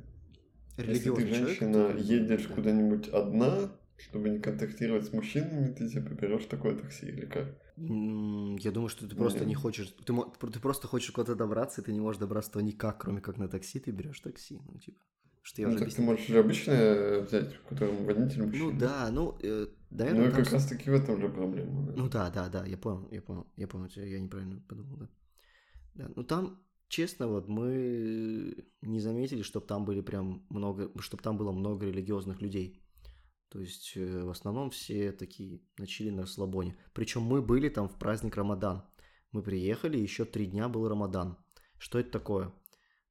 [0.79, 6.77] Если ты женщина, едешь куда-нибудь одна, чтобы не контактировать с мужчинами, ты типа берешь такое
[6.77, 7.55] такси или как?
[7.77, 9.49] Я думаю, что ты просто Нет.
[9.49, 13.21] не хочешь, ты, ты просто хочешь куда-то добраться, и ты не можешь добраться никак, кроме
[13.21, 14.99] как на такси, ты берешь такси, ну типа.
[15.43, 16.07] Что я ну, уже так объяснил.
[16.07, 18.71] ты можешь же обычное взять, в котором водитель мужчина.
[18.71, 20.31] Ну да, ну, э, наверное...
[20.31, 21.87] Ну как раз таки в этом же проблема.
[21.87, 21.93] Да.
[21.97, 25.09] Ну да, да, да, я понял, я понял, я понял, я неправильно подумал, да.
[25.95, 31.37] Да, ну там, честно, вот мы не заметили, чтобы там были прям много, чтобы там
[31.37, 32.81] было много религиозных людей.
[33.49, 36.77] То есть э, в основном все такие начали на расслабоне.
[36.95, 38.85] Причем мы были там в праздник Рамадан.
[39.33, 41.37] Мы приехали, еще три дня был Рамадан.
[41.79, 42.55] Что это такое?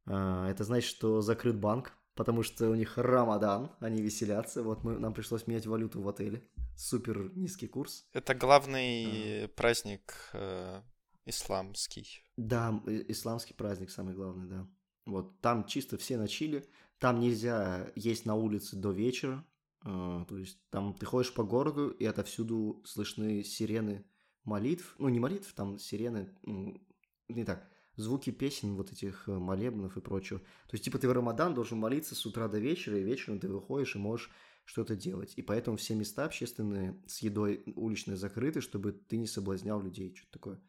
[0.05, 4.63] А, это значит, что закрыт банк, потому что у них Рамадан, они веселятся.
[4.63, 6.47] Вот мы, нам пришлось менять валюту в отеле.
[6.75, 8.07] Супер низкий курс.
[8.13, 10.81] Это главный праздник э,
[11.25, 12.23] исламский.
[12.37, 14.67] Да, исламский праздник самый главный, да.
[15.05, 16.67] Вот там чисто все на чили.
[16.99, 19.45] Там нельзя есть на улице до вечера.
[19.85, 24.05] Э, То есть там ты ходишь по городу, и отовсюду слышны сирены
[24.43, 24.95] молитв.
[24.97, 26.81] Ну, не молитв, там сирены, ну,
[27.27, 30.39] не так, звуки песен вот этих э, молебнов и прочего.
[30.39, 33.47] То есть, типа, ты в Рамадан должен молиться с утра до вечера, и вечером ты
[33.47, 34.31] выходишь и можешь
[34.65, 35.33] что-то делать.
[35.35, 40.31] И поэтому все места общественные с едой уличной закрыты, чтобы ты не соблазнял людей, что-то
[40.31, 40.61] такое.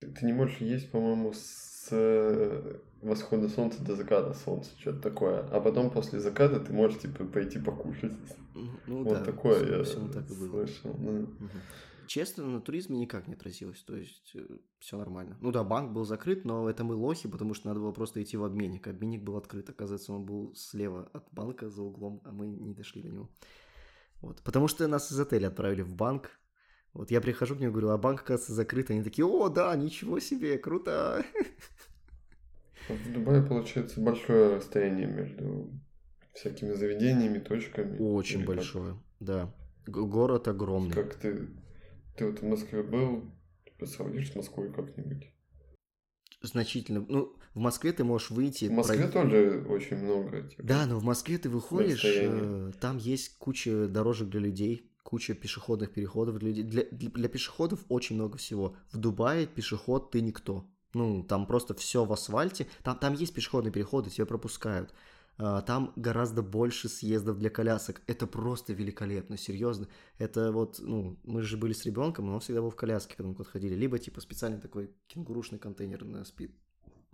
[0.00, 5.40] Ты не можешь есть, по-моему, с э, восхода солнца до заката солнца, что-то такое.
[5.50, 8.12] А потом после заката ты можешь, типа, пойти покушать.
[8.54, 10.66] Ну, ну вот да, такое я так и было.
[10.66, 10.94] слышал.
[10.98, 11.10] да.
[11.10, 11.50] Мгм.
[12.10, 14.34] Честно, на туризме никак не отразилось, то есть
[14.80, 15.36] все нормально.
[15.40, 18.36] Ну да, банк был закрыт, но это мы лохи, потому что надо было просто идти
[18.36, 18.88] в обменник.
[18.88, 23.00] Обменник был открыт, оказывается, он был слева от банка за углом, а мы не дошли
[23.00, 23.30] до него.
[24.22, 24.42] Вот.
[24.42, 26.32] Потому что нас из отеля отправили в банк.
[26.94, 28.90] Вот я прихожу к нему, говорю, а банк, оказывается, закрыт.
[28.90, 31.24] Они такие, о, да, ничего себе, круто.
[32.88, 35.70] В Дубае, получается, большое расстояние между
[36.34, 37.98] всякими заведениями, точками.
[37.98, 38.56] Очень Или как?
[38.56, 39.54] большое, да.
[39.86, 40.92] Город огромный.
[40.92, 41.48] Как ты...
[42.20, 43.32] Ты вот в Москве был,
[43.82, 45.32] сравнишь с Москвой как-нибудь?
[46.42, 47.02] Значительно.
[47.08, 48.66] Ну, в Москве ты можешь выйти...
[48.66, 50.42] В Москве пройти- тоже очень много.
[50.42, 55.32] типа, Да, но в Москве ты выходишь, э, там есть куча дорожек для людей, куча
[55.32, 56.64] пешеходных переходов для людей.
[56.64, 58.76] Для, для, для пешеходов очень много всего.
[58.92, 60.66] В Дубае пешеход ты никто.
[60.92, 62.66] Ну, там просто все в асфальте.
[62.84, 64.92] Там, там есть пешеходные переходы, тебя пропускают.
[65.42, 68.02] А, Там гораздо больше съездов для колясок.
[68.06, 69.88] Это просто великолепно, серьезно.
[70.18, 73.28] Это вот, ну, мы же были с ребенком, но он всегда был в коляске, когда
[73.30, 73.74] мы куда-то ходили.
[73.74, 76.54] Либо типа специальный такой кенгурушный контейнер на, спи-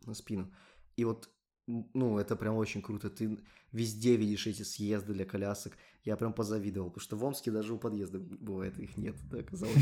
[0.05, 0.53] на спину.
[0.97, 1.31] И вот,
[1.67, 3.11] ну, это прям очень круто.
[3.11, 3.39] Ты
[3.73, 5.73] везде видишь эти съезды для колясок.
[6.05, 9.75] Я прям позавидовал, потому что в Омске даже у подъезда бывает их нет, да, казалось
[9.75, 9.81] бы.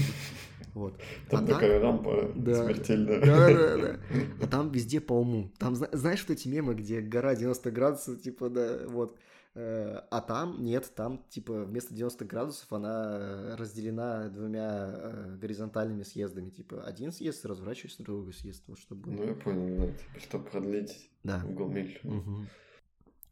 [0.72, 0.98] Вот.
[1.28, 2.64] Там А так- такая рампа Да.
[2.64, 3.20] смертельная.
[3.20, 4.00] Да, да, да.
[4.42, 5.50] А там везде по уму.
[5.58, 9.18] Там, зна- знаешь, вот эти мемы, где гора 90 градусов, типа, да, вот.
[9.56, 16.02] Э, А там нет, там, типа, вместо 90 градусов она э, разделена двумя э, горизонтальными
[16.02, 16.50] съездами.
[16.50, 19.92] Типа, один съезд, разворачиваюсь на другой съезд, вот чтобы Ну, я понял, да.
[19.92, 21.44] Типа, чтобы продлить Да.
[21.48, 22.00] угол меньше.
[22.02, 22.48] Мгм.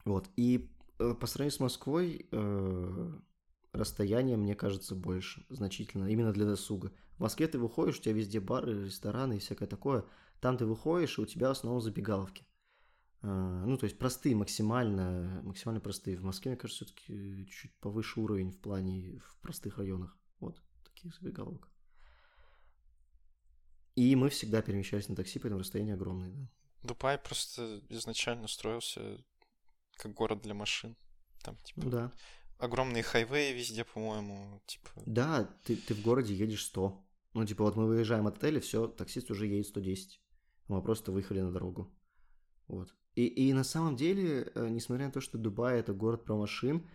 [0.05, 0.29] Вот.
[0.37, 3.11] И по сравнению с Москвой э,
[3.73, 6.93] расстояние, мне кажется, больше, значительно, именно для досуга.
[7.17, 10.05] В Москве ты выходишь, у тебя везде бары, рестораны и всякое такое.
[10.41, 12.45] Там ты выходишь, и у тебя в основном забегаловки.
[13.23, 16.17] Э, Ну, то есть простые, максимально, максимально простые.
[16.17, 20.17] В Москве, мне кажется, все-таки чуть повыше уровень в плане в простых районах.
[20.41, 21.69] Вот таких забегаловок.
[23.95, 26.49] И мы всегда перемещались на такси, поэтому расстояние огромное, да.
[26.83, 29.23] Дубай просто изначально строился
[29.97, 30.97] как город для машин.
[31.43, 32.13] Там, типа, Ну да.
[32.59, 34.89] огромные хайвеи везде, по-моему, типа...
[35.07, 37.05] Да, ты, ты в городе едешь 100.
[37.35, 40.21] Ну, типа, вот мы выезжаем от отеля, все, таксист уже едет 110.
[40.69, 41.95] Мы просто выехали на дорогу.
[42.67, 42.95] Вот.
[43.15, 46.87] И, и на самом деле, э, несмотря на то, что Дубай это город про машин,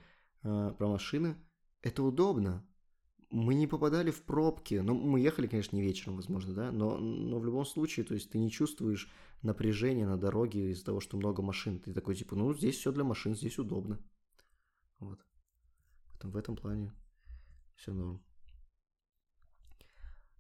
[0.43, 1.35] э, про машины,
[1.81, 2.67] это удобно.
[3.29, 4.75] Мы не попадали в пробки.
[4.75, 8.31] Ну, мы ехали, конечно, не вечером, возможно, да, но, но в любом случае, то есть
[8.31, 9.11] ты не чувствуешь
[9.43, 11.79] напряжения на дороге из-за того, что много машин.
[11.79, 13.99] Ты такой, типа, ну, здесь все для машин, здесь удобно.
[14.99, 15.19] Вот.
[16.11, 16.93] Поэтому в этом плане
[17.75, 18.23] все норм.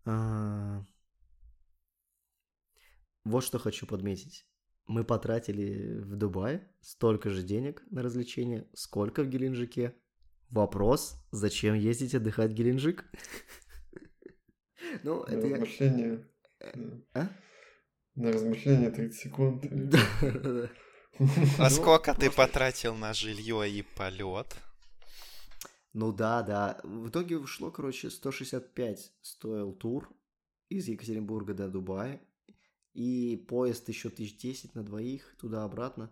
[0.05, 0.83] А,
[3.27, 4.47] Вот что хочу подметить.
[4.87, 9.93] Мы потратили в Дубае столько же денег на развлечения, сколько в Геленджике.
[10.49, 13.05] Вопрос, зачем ездить отдыхать в Геленджик?
[15.03, 15.55] Ну, На это я...
[15.55, 16.27] размышление.
[17.13, 17.29] А?
[18.15, 19.65] На размышление 30 секунд.
[21.19, 24.55] А Ну, сколько ты потратил на жилье и полет?
[25.93, 26.79] Ну да, да.
[26.83, 30.13] В итоге ушло, короче, 165 стоил тур
[30.69, 32.21] из Екатеринбурга до Дубая.
[32.97, 36.09] И поезд еще тысяч десять на двоих туда-обратно.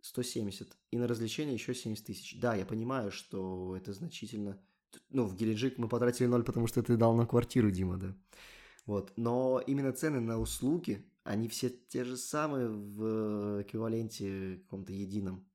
[0.00, 0.76] 170.
[0.90, 2.40] И на развлечения еще 70 тысяч.
[2.40, 4.60] Да, я понимаю, что это значительно...
[5.10, 8.16] Ну, в Геленджик мы потратили ноль, потому что ты дал на квартиру, Дима, да.
[8.84, 9.12] Вот.
[9.16, 15.48] Но именно цены на услуги, они все те же самые в эквиваленте каком-то едином.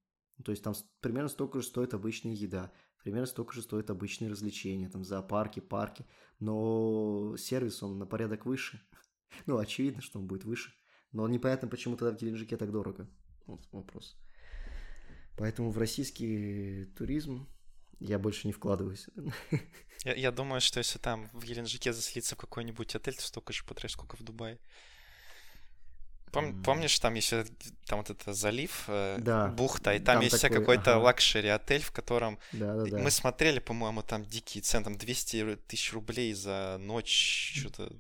[0.45, 2.72] То есть там примерно столько же стоит обычная еда,
[3.03, 6.05] примерно столько же стоит обычные развлечения, там зоопарки, парки,
[6.39, 8.82] но сервис он на порядок выше.
[9.45, 10.73] Ну, очевидно, что он будет выше.
[11.11, 13.07] Но непонятно, почему тогда в Геленджике так дорого.
[13.45, 14.17] Вот вопрос.
[15.38, 17.47] Поэтому в российский туризм
[17.99, 19.07] я больше не вкладываюсь.
[20.05, 23.63] Я, я думаю, что если там в Геленджике заселиться в какой-нибудь отель, то столько же
[23.63, 24.59] потратишь, сколько в Дубае.
[26.34, 27.53] Пом- помнишь, там есть этот-
[27.86, 29.47] там вот это залив, э, Да.
[29.49, 31.03] бухта, и там, Там есть такой, какой-то ага.
[31.03, 32.97] luxury отель, в котором Да-да-да.
[32.97, 37.95] мы смотрели, по-моему, там дикие цены, там 200 тысяч рублей за ночь, что-то.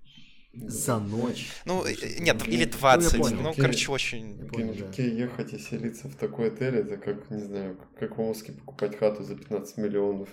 [0.53, 1.51] За ночь.
[1.65, 3.41] Ну, э, э, нет, ну, или я 20, понял.
[3.41, 3.61] ну, Окей.
[3.61, 4.37] короче, очень...
[4.37, 5.03] Я понял, да.
[5.03, 9.23] Ехать и селиться в такой отель, это как, не знаю, как в Омске покупать хату
[9.23, 10.29] за 15 миллионов.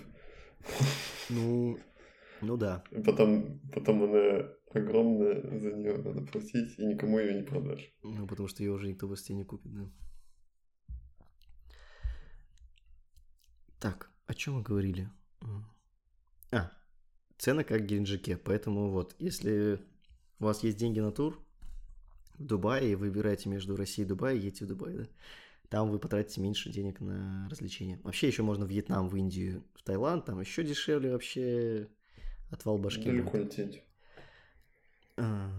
[1.29, 1.79] Ну,
[2.41, 2.83] ну да.
[3.03, 7.91] Потом, потом она огромная, за нее надо платить, и никому ее не продашь.
[8.03, 9.91] Ну, потому что ее уже никто в Осте не купит, да.
[13.79, 15.09] Так, о чем мы говорили?
[16.51, 16.71] А,
[17.39, 19.81] цены как в Геленджике, поэтому вот, если
[20.41, 21.39] у вас есть деньги на тур
[22.37, 25.07] в Дубае, и вы выбираете между Россией и Дубаем, едете в Дубай, да?
[25.69, 27.99] Там вы потратите меньше денег на развлечения.
[28.03, 31.87] Вообще еще можно в Вьетнам, в Индию, в Таиланд, там еще дешевле вообще
[32.49, 33.05] отвал башки.
[33.05, 33.83] Далеко лететь.
[35.15, 35.49] А,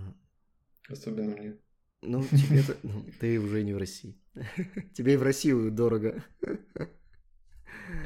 [0.88, 1.56] Особенно мне.
[2.02, 4.18] Ну, тебе ну, ты уже не в России.
[4.92, 6.22] Тебе и в Россию дорого.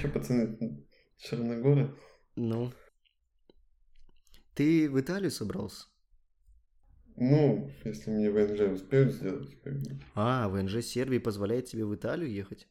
[0.01, 1.91] Че, пацаны, Черногория?
[2.37, 2.73] Ну.
[4.55, 5.87] Ты в Италию собрался?
[7.17, 9.99] Ну, если мне ВНЖ успеют сделать, как бы.
[10.15, 12.69] А, ВНЖ Сербии позволяет тебе в Италию ехать?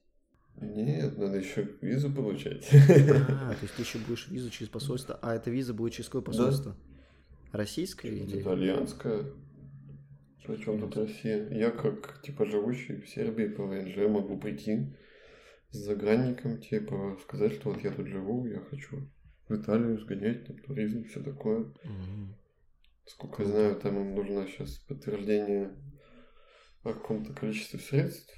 [0.62, 2.68] Нет, надо еще визу получать.
[2.72, 5.20] А, то есть ты еще будешь визу через посольство.
[5.22, 6.76] А эта виза будет через какое посольство?
[7.52, 8.42] Российское Вот или...
[8.42, 9.26] Итальянская.
[10.46, 11.50] Причем тут Россия?
[11.50, 14.96] Я как, типа, живущий в Сербии по ВНЖ могу прийти
[15.72, 19.10] с загранником, типа, сказать, что вот я тут живу, я хочу
[19.48, 21.66] в Италию сгонять, на туризм, все такое.
[21.84, 22.36] Мгм.
[23.06, 25.76] Сколько я знаю, там им нужно сейчас подтверждение
[26.84, 28.34] о каком-то количестве средств,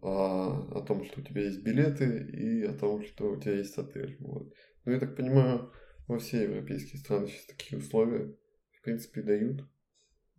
[0.00, 3.76] а, о том, что у тебя есть билеты и о том, что у тебя есть
[3.76, 4.16] отель.
[4.20, 4.52] Вот.
[4.84, 5.72] Ну, я так понимаю,
[6.06, 8.34] во все европейские страны сейчас такие условия,
[8.72, 9.64] в принципе, дают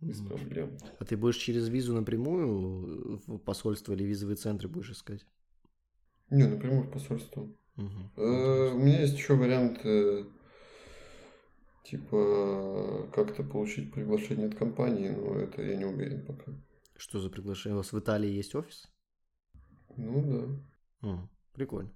[0.00, 0.78] без проблем.
[0.98, 5.26] А ты будешь через визу напрямую в посольство или визовые центры будешь искать?
[6.30, 7.48] Не, напрямую в посольство.
[7.76, 8.10] Мгм.
[8.16, 10.24] Э, У меня есть еще вариант, э,
[11.90, 16.52] типа, как-то получить приглашение от компании, но это я не уверен пока.
[16.96, 17.74] Что за приглашение?
[17.74, 18.88] У вас в Италии есть офис?
[19.96, 20.60] Ну
[21.02, 21.08] да.
[21.08, 21.90] М, Прикольно.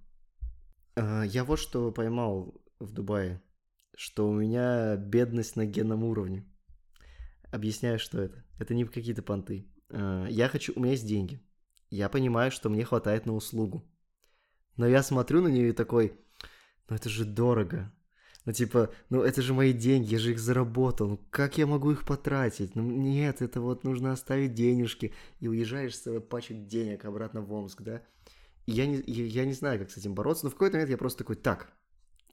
[0.97, 3.43] А, Я вот что поймал в Дубае,
[3.97, 6.45] что у меня бедность на генном уровне.
[7.53, 8.45] Объясняю, что это.
[8.59, 9.67] Это не какие-то понты.
[9.91, 10.73] А, Я хочу...
[10.75, 11.41] У меня есть деньги.
[11.91, 13.85] Я понимаю, что мне хватает на услугу.
[14.77, 16.19] Но я смотрю на нее и такой,
[16.89, 17.94] ну это же дорого.
[18.45, 21.09] Ну типа, ну это же мои деньги, я же их заработал.
[21.09, 22.75] Ну как я могу их потратить?
[22.75, 25.15] Ну нет, это вот нужно оставить денежки.
[25.41, 28.03] И уезжаешь с целой пачкой денег обратно в Омск, да?
[28.67, 30.91] И я не, я, я не знаю, как с этим бороться, но в какой-то момент
[30.91, 31.73] я просто такой, так,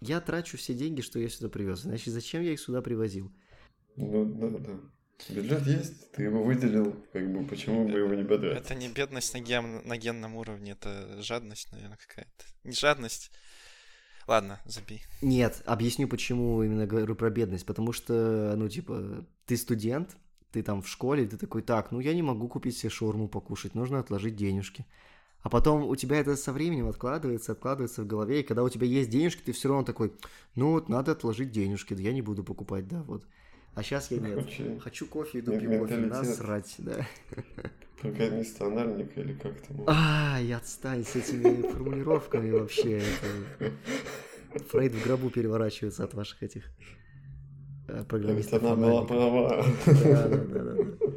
[0.01, 1.80] я трачу все деньги, что я сюда привез.
[1.80, 3.32] Значит, зачем я их сюда привозил?
[3.95, 4.80] Ну да, да.
[5.30, 8.66] Бюджет есть, ты его выделил, как бы почему бы его не потратить?
[8.66, 12.45] Это не бедность на, ген- на генном уровне, это жадность, наверное, какая-то.
[12.64, 13.32] Не жадность.
[14.32, 15.03] Ладно, забей.
[15.21, 17.65] Нет, объясню, почему именно говорю про бедность.
[17.65, 20.15] Потому что, ну, типа, ты студент,
[20.53, 23.75] ты там в школе, ты такой, так, ну, я не могу купить себе шаурму покушать,
[23.75, 24.86] нужно отложить денежки.
[25.41, 28.88] А потом у тебя это со временем откладывается, откладывается в голове, и когда у тебя
[28.88, 30.13] есть денежки, ты все равно такой,
[30.55, 33.25] ну, вот надо отложить денежки, да я не буду покупать, да, вот.
[33.74, 34.36] А сейчас я нет.
[34.36, 37.07] Короче, Хочу кофе, иду пью кофе, насрать, да.
[38.01, 39.84] программиста анальника или как там?
[39.88, 43.01] Ай, отстань с этими формулировками вообще.
[44.69, 46.65] Фрейд в гробу переворачивается от ваших этих
[47.88, 48.61] э, программистов.
[48.63, 49.65] она была права.
[49.86, 51.07] Да, да, да, да, да.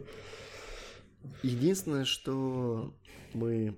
[1.42, 2.94] Единственное, что
[3.32, 3.76] мы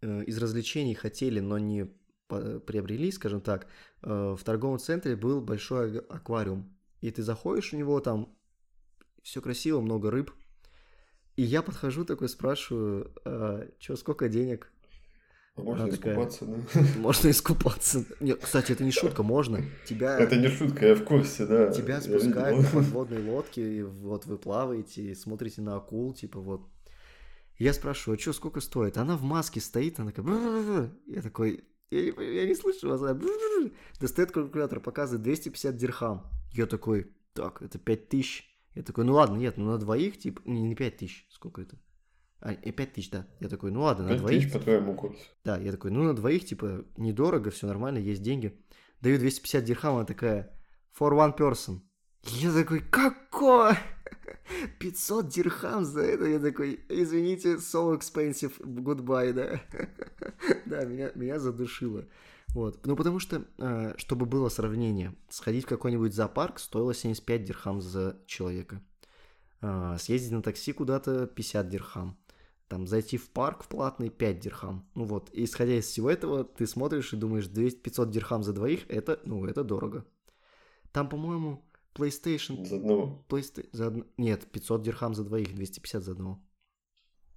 [0.00, 1.90] э, из развлечений хотели, но не
[2.28, 3.66] приобрели, скажем так,
[4.02, 6.72] э, в торговом центре был большой ак- аквариум.
[7.06, 8.34] И ты заходишь в него, там
[9.22, 10.32] все красиво, много рыб.
[11.36, 13.12] И я подхожу такой, спрашиваю,
[13.78, 14.72] что, сколько денег?
[15.54, 16.80] А Можно Она такая- искупаться, да?
[16.98, 18.04] Можно искупаться.
[18.18, 19.64] Нет, кстати, это не шутка, можно.
[19.86, 20.18] Тебя...
[20.18, 21.70] Это не шутка, я в курсе, да.
[21.70, 26.62] Тебя спускают на подводной лодке, и вот вы плаваете, и смотрите на акул, типа вот.
[27.56, 28.98] Я спрашиваю, а что, сколько стоит?
[28.98, 30.90] Она в маске стоит, она такая...
[31.06, 33.00] Я такой, я не, я не слышу вас.
[34.00, 36.35] Достает калькулятор, показывает 250 дирхам.
[36.56, 38.44] Я такой, так, это 5000.
[38.74, 41.78] Я такой, ну ладно, нет, ну на двоих, типа, не, не 5000, сколько это?
[42.40, 43.26] А, и 5000, да.
[43.40, 44.42] Я такой, ну ладно, на двоих.
[44.42, 45.18] тысяч по твоему курсу.
[45.44, 48.58] Да, я такой, ну на двоих, типа, недорого, все нормально, есть деньги.
[49.00, 50.58] Даю 250 дирхам, она такая,
[50.98, 51.80] for one person.
[52.24, 53.78] Я такой, какое?
[54.78, 56.24] 500 дирхам за это?
[56.24, 59.60] Я такой, извините, so expensive, goodbye, да?
[60.66, 62.04] Да, меня, меня задушило.
[62.56, 62.86] Вот.
[62.86, 68.18] Ну, потому что, э, чтобы было сравнение, сходить в какой-нибудь зоопарк стоило 75 дирхам за
[68.26, 68.82] человека.
[69.60, 72.18] А, съездить на такси куда-то 50 дирхам.
[72.68, 74.88] Там зайти в парк в платный 5 дирхам.
[74.94, 78.54] Ну вот, и исходя из всего этого, ты смотришь и думаешь, 200, 500 дирхам за
[78.54, 80.06] двоих, это, ну, это дорого.
[80.92, 81.62] Там, по-моему,
[81.94, 82.64] PlayStation...
[82.64, 83.22] За одного?
[83.28, 83.68] PlayStation...
[83.72, 84.06] За од...
[84.16, 86.40] Нет, 500 дирхам за двоих, 250 за одного.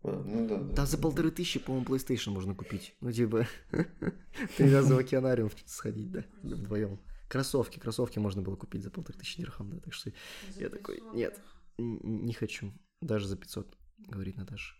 [0.03, 0.75] А, ну да, да.
[0.75, 2.95] Там за полторы тысячи, по-моему, PlayStation можно купить.
[3.01, 3.47] Ну, типа,
[4.57, 6.99] три раза в океанариум сходить, да, вдвоем.
[7.27, 10.11] Кроссовки, кроссовки можно было купить за полторы тысячи дирхам, да, так что
[10.55, 11.39] я такой, нет,
[11.77, 14.75] не хочу, даже за 500, говорит Наташа.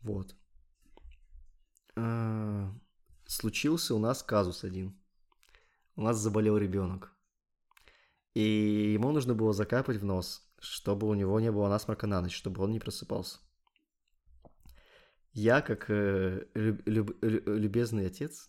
[0.00, 0.34] Вот.
[1.96, 2.72] А,
[3.26, 4.98] случился у нас казус один.
[5.96, 7.12] У нас заболел ребенок.
[8.34, 12.34] И ему нужно было закапать в нос, чтобы у него не было насморка на ночь,
[12.34, 13.38] чтобы он не просыпался.
[15.32, 18.48] Я, как э, люб, люб, любезный отец,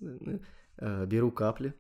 [0.78, 1.74] э, беру капли,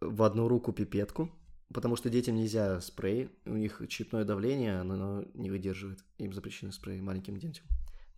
[0.00, 1.30] в одну руку пипетку,
[1.72, 7.00] потому что детям нельзя спрей, у них чипное давление, оно не выдерживает, им запрещены спреи
[7.00, 7.66] маленьким детям.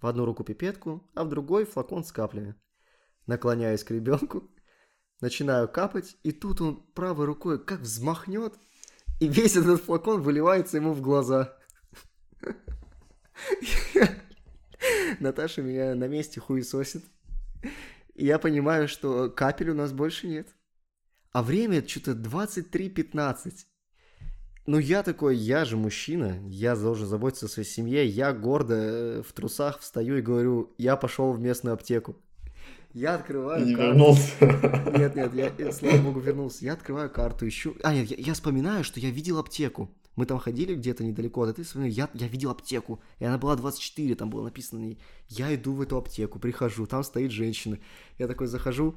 [0.01, 2.57] В одну руку пипетку, а в другой флакон с каплями.
[3.27, 4.51] Наклоняюсь к ребенку,
[5.21, 8.55] начинаю капать, и тут он правой рукой как взмахнет,
[9.21, 11.57] и весь этот флакон выливается ему в глаза.
[15.21, 17.05] Наташа меня на месте хуесосит.
[18.15, 20.49] И я понимаю, что капель у нас больше нет.
[21.33, 23.53] А время что-то 23.15.
[24.67, 29.23] Ну, я такой, я же мужчина, я должен заботиться о своей семье, я гордо э,
[29.23, 32.17] в трусах встаю и говорю, я пошел в местную аптеку.
[32.93, 33.89] Я открываю не карту.
[33.89, 34.33] вернулся.
[34.97, 36.65] Нет, нет, я, я, слава богу, вернулся.
[36.65, 37.75] Я открываю карту, ищу...
[37.83, 39.91] А, нет, я, я вспоминаю, что я видел аптеку.
[40.17, 43.57] Мы там ходили где-то недалеко от этой страны, я, я видел аптеку, и она была
[43.57, 44.99] 24, там было написано на ней.
[45.29, 47.79] Я иду в эту аптеку, прихожу, там стоит женщина.
[48.19, 48.97] Я такой захожу,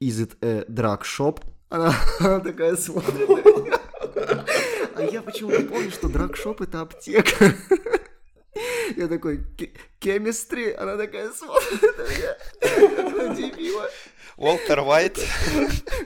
[0.00, 1.42] is it a drug shop?
[1.68, 3.28] Она, она такая смотрит.
[4.94, 7.54] А я почему-то помню, что драгшоп это аптека.
[8.96, 9.46] Я такой,
[10.00, 13.34] chemistry, она такая смотрит на меня.
[13.34, 13.88] Дебила.
[14.36, 15.20] Уолтер Уайт.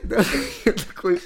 [0.02, 0.24] Да,
[0.64, 1.20] я такой,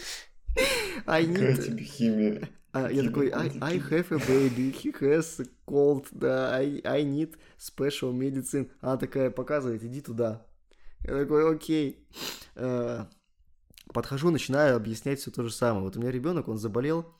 [1.06, 1.62] I Какая need...
[1.62, 2.48] тебе химия?
[2.84, 7.04] А, я такой, I, I have a baby, he has a cold, да, I, I
[7.04, 8.70] need special medicine.
[8.80, 10.46] Она такая показывает, иди туда.
[11.04, 12.06] Я такой, окей.
[12.54, 13.06] Э,
[13.92, 15.84] Подхожу, начинаю объяснять все то же самое.
[15.84, 17.14] Вот у меня ребенок, он заболел,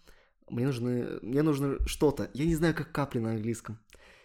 [0.49, 2.31] мне нужно, мне нужно что-то.
[2.35, 3.79] Я не знаю, как капли на английском.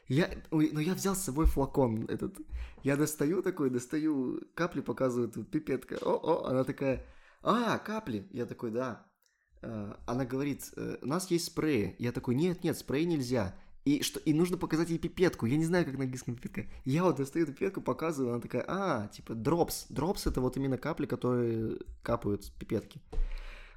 [0.07, 2.36] Я, ой, но я взял с собой флакон этот.
[2.84, 5.97] Я достаю такой, достаю капли, показываю тут пипетка.
[6.01, 7.05] О-о, она такая,
[7.41, 8.27] а, капли.
[8.32, 9.05] Я такой, да.
[9.62, 11.95] Э, Она говорит, «Э, у нас есть спреи.
[11.99, 13.55] Я такой, нет, нет, спрей нельзя.
[13.86, 15.45] И, что, и нужно показать ей пипетку.
[15.45, 16.72] Я не знаю, как на английском пипетка.
[16.86, 19.86] Я вот достаю эту пипетку, показываю, она такая, а, типа, дропс.
[19.89, 23.01] Дропс это вот именно капли, которые капают с пипетки.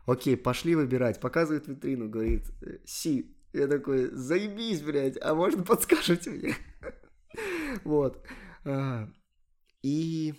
[0.07, 1.21] Окей, пошли выбирать.
[1.21, 3.35] Показывает витрину, говорит, «Э, си.
[3.53, 6.55] Я такой, заебись, блядь, а можно подскажете мне?
[7.85, 8.23] Вот.
[8.65, 9.09] А,
[9.83, 10.35] И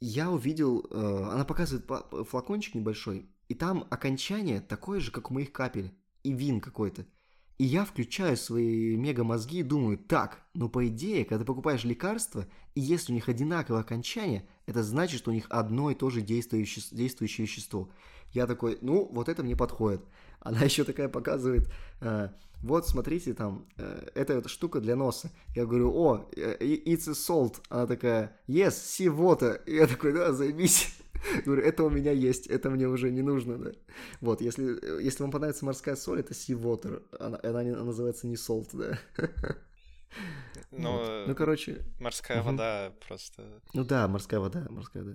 [0.00, 1.86] я увидел, она показывает
[2.28, 5.92] флакончик небольшой, и там окончание такое же, как у моих капель,
[6.22, 7.04] и вин какой-то.
[7.58, 12.46] И я включаю свои мега-мозги и думаю, так, ну по идее, когда покупаешь лекарство,
[12.76, 16.20] и если у них одинаковое окончание, это значит, что у них одно и то же
[16.20, 17.90] действующее, действующее вещество.
[18.32, 20.02] Я такой, ну, вот это мне подходит.
[20.38, 21.68] Она еще такая показывает,
[22.02, 22.28] э,
[22.62, 25.32] вот, смотрите, там, э, это эта штука для носа.
[25.56, 27.56] Я говорю, о, э, it's a salt.
[27.68, 29.60] Она такая, yes, sea water.
[29.66, 30.94] И я такой, да, займись.
[31.44, 33.72] Говорю, это у меня есть, это мне уже не нужно, да.
[34.20, 37.02] Вот, если, если вам понравится морская соль, это sea water.
[37.18, 38.98] Она, она, она называется не salt, да.
[40.70, 41.28] Ну, Вот.
[41.28, 42.52] ну, короче, морская мгм.
[42.52, 43.62] вода просто...
[43.74, 45.14] ну да, морская вода, морская, да.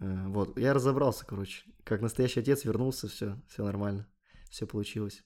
[0.00, 1.64] Э, Вот, я разобрался, короче.
[1.84, 4.06] Как настоящий отец вернулся, все, все нормально,
[4.50, 5.22] все получилось.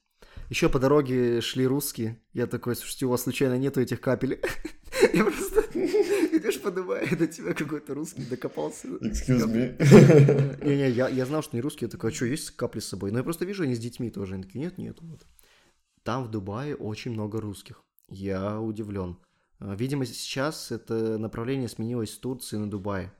[0.51, 2.23] Еще по дороге шли русские.
[2.33, 4.41] Я такой, слушайте, у вас случайно нету этих капель?
[5.13, 5.61] Я просто
[6.37, 8.89] идешь по Дубаю, до тебя какой-то русский докопался.
[8.89, 10.65] Excuse me.
[10.65, 11.87] Не-не, я, знал, что не русские.
[11.87, 13.11] Я такой, а что, есть капли с собой?
[13.11, 14.35] Но я просто вижу, они с детьми тоже.
[14.35, 14.97] Они такие, нет, нет.
[15.01, 15.27] Вот.
[16.03, 17.83] Там в Дубае очень много русских.
[18.09, 19.19] Я удивлен.
[19.61, 23.13] А, Видимо, сейчас это направление сменилось с Турции на Дубай.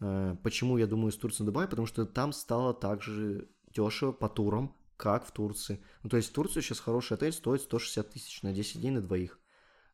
[0.00, 1.66] А, Почему я думаю с Турции на Дубай?
[1.66, 5.80] Потому что там стало так же дешево по турам, как в Турции.
[6.04, 9.00] Ну, то есть в Турции сейчас хороший отель стоит 160 тысяч на 10 дней на
[9.00, 9.40] двоих.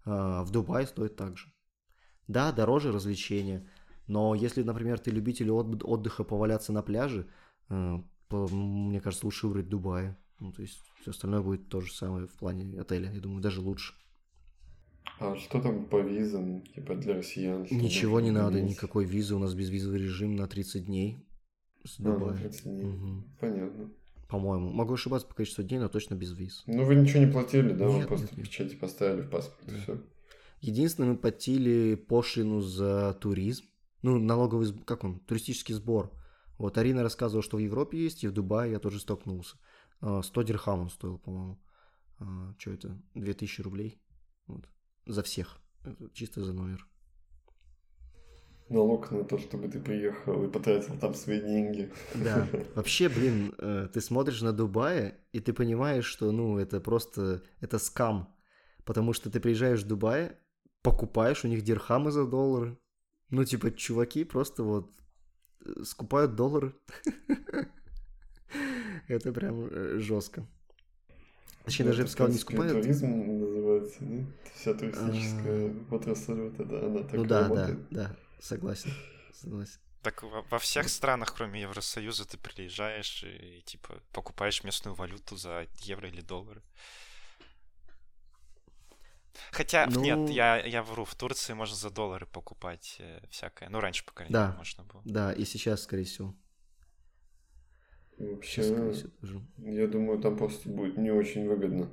[0.04, 1.46] А, В Дубае стоит так же.
[2.26, 3.66] Да, дороже развлечения.
[4.06, 7.26] Но если, например, ты любитель от- отдыха поваляться на пляже,
[7.70, 7.98] э,
[8.30, 10.14] мне кажется, лучше выбрать Дубай.
[10.40, 13.11] Ну, то есть все остальное будет то же самое в плане отеля.
[13.11, 13.94] Я думаю, даже лучше.
[15.20, 17.66] А что там по визам, типа для россиян?
[17.70, 18.72] Ничего не надо, иметь?
[18.72, 19.34] никакой визы.
[19.34, 21.26] У нас безвизовый режим на 30 дней
[21.84, 22.36] с А, на Дубая.
[22.36, 22.84] 30 дней.
[22.84, 23.24] Мгм.
[23.40, 23.90] Понятно.
[24.29, 24.70] По-моему.
[24.70, 26.62] Могу ошибаться по количеству дней, но точно без виз.
[26.66, 27.87] Ну, вы ничего не платили, да?
[27.89, 28.47] Вы Нет, просто нет, нет.
[28.47, 30.03] печати поставили в паспорт, и все.
[30.61, 33.64] Единственное, мы платили пошлину за туризм.
[34.03, 36.12] Ну, налоговый, как он, туристический сбор.
[36.59, 39.57] Вот Арина рассказывала, что в Европе есть, и в Дубае я тоже столкнулся.
[40.01, 41.59] А, 100 дирхам он стоил, по-моему.
[42.59, 43.01] что это?
[43.14, 43.99] 2000 рублей.
[44.47, 44.68] Вот.
[45.07, 45.59] За всех.
[45.85, 46.87] Это чисто за номер.
[48.69, 51.91] Налог на то, чтобы ты приехал и потратил там свои деньги.
[52.14, 52.47] Да.
[52.75, 57.79] Вообще, блин, э, ты смотришь на Дубае, и ты понимаешь, что, ну, это просто, это
[57.79, 58.35] скам.
[58.85, 60.33] Потому что ты приезжаешь в Дубай,
[60.83, 62.77] покупаешь у них дирхамы за доллары.
[63.31, 64.91] Ну, типа, чуваки просто вот
[65.64, 66.75] э, скупают доллары.
[69.09, 70.47] Это прям жестко.
[71.64, 72.73] Точнее, даже я бы сказал, не скупают.
[72.73, 74.01] туризм называется?
[74.55, 78.93] Вся туристическая отрасль, вот это, она так Ну да, да, да, согласен,
[79.32, 79.80] согласен.
[80.03, 85.66] Так во, во всех странах, кроме Евросоюза, ты приезжаешь и, типа покупаешь местную валюту за
[85.80, 86.62] евро или доллары.
[89.53, 93.68] Хотя, нет, Ну- я, я вру, в Турции можно за доллары покупать э, всякое.
[93.68, 94.47] Ну, раньше, по крайней Да.
[94.47, 95.03] мере, можно было.
[95.05, 96.34] Да, и сейчас, скорее всего.
[98.18, 99.41] Вообще, Сейчас, скорее всего, тоже.
[99.59, 101.89] я думаю, там просто будет не очень выгодно.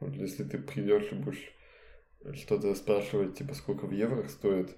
[0.00, 1.52] Вот если ты придешь и будешь
[2.34, 4.76] что-то спрашивать, типа, сколько в евро стоит,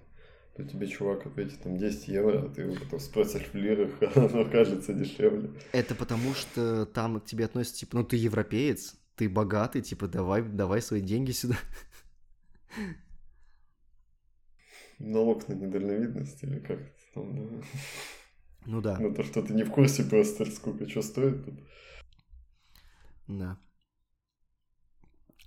[0.56, 4.26] то тебе чувак ответит там 10 евро, а ты его потом спросишь в лирах, а
[4.26, 5.50] оно окажется дешевле.
[5.72, 10.42] Это потому что там к тебе относятся, типа, ну ты европеец, ты богатый, типа, давай,
[10.42, 11.56] давай свои деньги сюда.
[14.98, 16.78] Налог на недальновидность или как
[17.14, 17.66] там, да?
[18.66, 21.54] Ну да, На то, что ты не в курсе просто, сколько что стоит тут.
[23.28, 23.58] да.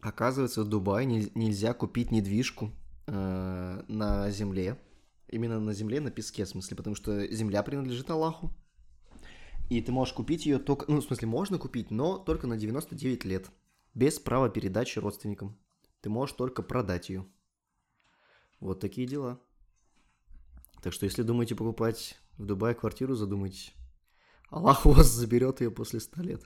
[0.02, 2.72] Оказывается, в Дубае нель- нельзя купить недвижку
[3.08, 4.78] э, на земле.
[5.34, 8.54] Именно на земле, на песке, в смысле, потому что земля принадлежит Аллаху.
[9.68, 13.26] И ты можешь купить ее только, ну, в смысле, можно купить, но только на 99
[13.26, 13.50] лет.
[13.96, 15.58] Без права передачи родственникам.
[16.02, 17.26] Ты можешь только продать ее.
[18.60, 19.40] Вот такие дела.
[20.84, 23.74] Так что, если думаете покупать в Дубае квартиру, задумайтесь.
[24.52, 26.44] Аллах у вас заберет ее после 100 лет.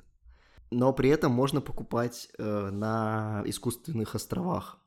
[0.72, 4.80] Но при этом можно покупать э, на искусственных островах.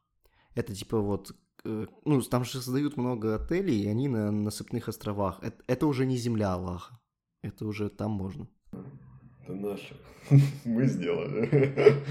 [0.54, 1.36] Это типа вот...
[1.64, 5.38] э, ну, там же создают много отелей, и они на насыпных островах.
[5.42, 6.98] Это, это уже не земля Аллаха.
[7.42, 8.48] Это уже там можно.
[9.42, 9.96] Это наше.
[10.64, 11.96] Мы сделали.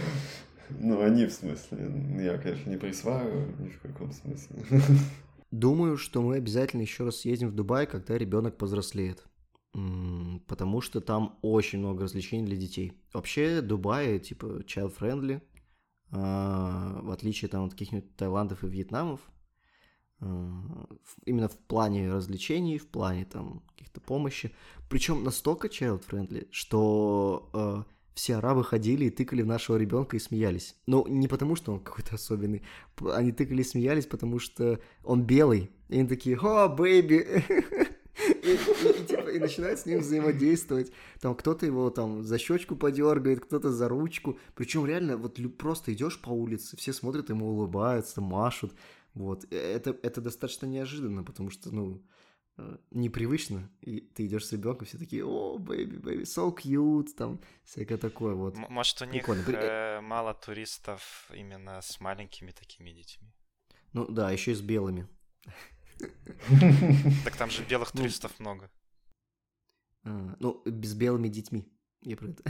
[0.80, 1.92] Ну, они в смысле.
[2.24, 4.64] Я, конечно, не присваиваю ни в каком смысле.
[5.52, 9.26] Думаю, что мы обязательно еще раз съездим в Дубай, когда ребенок повзрослеет.
[9.74, 12.94] Потому что там очень много развлечений для детей.
[13.14, 15.42] Вообще, Дубай, типа, child-friendly,
[16.12, 19.22] а, в отличие там от каких-нибудь Таиландов и Вьетнамов.
[20.22, 24.52] Именно в плане развлечений, в плане там каких-то помощи.
[24.90, 27.84] Причем настолько child-friendly, что э,
[28.20, 30.76] все арабы ходили и тыкали в нашего ребенка и смеялись.
[30.88, 32.64] Ну, не потому, что он какой-то особенный.
[33.14, 35.72] Они тыкали и смеялись, потому что он белый.
[35.88, 37.46] И они такие, о, бэйби.
[38.44, 40.92] И, типа, и начинают с ним взаимодействовать.
[41.22, 44.38] Там кто-то его там за щечку подергает, кто-то за ручку.
[44.56, 48.74] Причем реально, вот просто идешь по улице, все смотрят ему, улыбаются, машут.
[49.14, 49.46] Вот.
[49.52, 52.02] Э, Это, это достаточно неожиданно, потому что, ну,
[52.58, 53.70] э, непривычно.
[53.82, 58.36] И ты идешь с ребенком, все такие, о, baby, baby, so cute, там, всякое такое,
[58.36, 58.56] вот.
[58.56, 59.26] М- Может, у них.
[59.26, 63.34] При- э, мало туристов именно с маленькими такими детьми.
[63.94, 65.08] Ну да, еще и с белыми.
[67.26, 68.70] Так там же белых Ну, туристов много.
[70.04, 71.66] А, ну, с белыми детьми.
[72.02, 72.44] Я про это.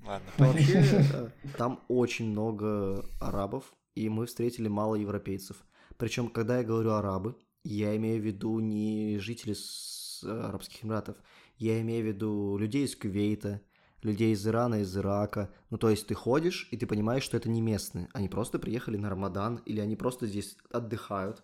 [0.00, 0.30] Ладно.
[0.38, 5.64] Вообще, э, там очень много арабов, и мы встретили мало европейцев.
[5.96, 11.16] Причем, когда я говорю арабы, я имею в виду не жители с э, Арабских Эмиратов,
[11.58, 13.62] я имею в виду людей из Кувейта,
[14.02, 15.54] людей из Ирана, из Ирака.
[15.70, 18.08] Ну, то есть ты ходишь, и ты понимаешь, что это не местные.
[18.12, 21.42] Они просто приехали на Рамадан, или они просто здесь отдыхают.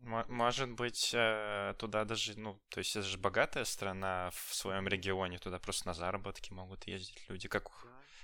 [0.00, 4.88] Мо- Может быть, э, туда даже, ну, то есть это же богатая страна в своем
[4.88, 7.70] регионе, туда просто на заработки могут ездить люди, как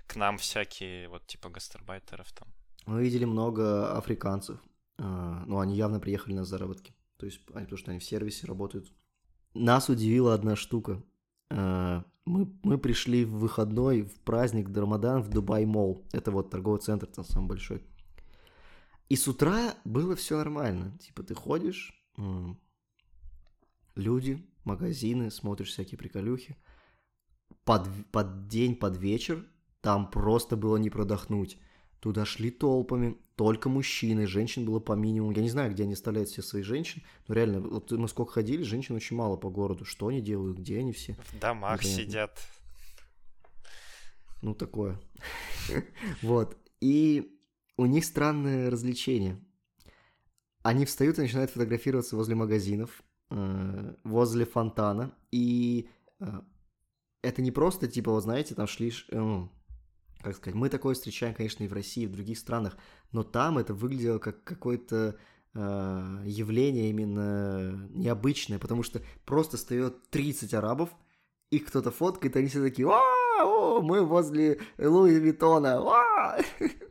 [0.06, 2.48] к нам всякие, вот типа гастарбайтеров там.
[2.88, 4.58] Мы видели много африканцев.
[4.98, 6.94] А, Ну, они явно приехали на заработки.
[7.18, 8.92] То есть, они- потому что они в сервисе работают.
[9.54, 11.02] Нас удивила одна штука.
[11.50, 16.06] А, Мы, мы пришли в выходной, в праздник Рамадан в Dubai Mall.
[16.12, 17.82] Это вот торговый центр там самый большой.
[19.08, 20.98] И с утра было все нормально.
[20.98, 21.92] Типа ты ходишь,
[23.94, 26.56] люди, магазины, смотришь всякие приколюхи.
[27.64, 29.46] Под, под день, под вечер
[29.80, 31.58] там просто было не продохнуть.
[32.00, 35.32] Туда шли толпами, только мужчины, женщин было по минимуму.
[35.32, 38.62] Я не знаю, где они оставляют все свои женщин, но реально, вот мы сколько ходили,
[38.62, 39.84] женщин очень мало по городу.
[39.84, 41.14] Что они делают, где они все?
[41.14, 42.04] В домах Непонятно.
[42.04, 42.38] сидят.
[44.42, 45.00] Ну, такое.
[46.22, 46.56] Вот.
[46.80, 47.38] И
[47.76, 49.40] у них странное развлечение.
[50.62, 55.14] Они встают и начинают фотографироваться возле магазинов, э, возле фонтана.
[55.30, 55.88] И
[56.20, 56.26] э,
[57.22, 59.50] это не просто, типа, вот знаете, там шли, э, ну,
[60.22, 62.76] как сказать, мы такое встречаем, конечно, и в России, и в других странах,
[63.12, 65.16] но там это выглядело как какое-то
[65.54, 70.90] э, явление именно необычное, потому что просто встает 30 арабов,
[71.50, 76.40] их кто-то фоткает, и они все такие, «А, о, мы возле Луи Виттона, а!»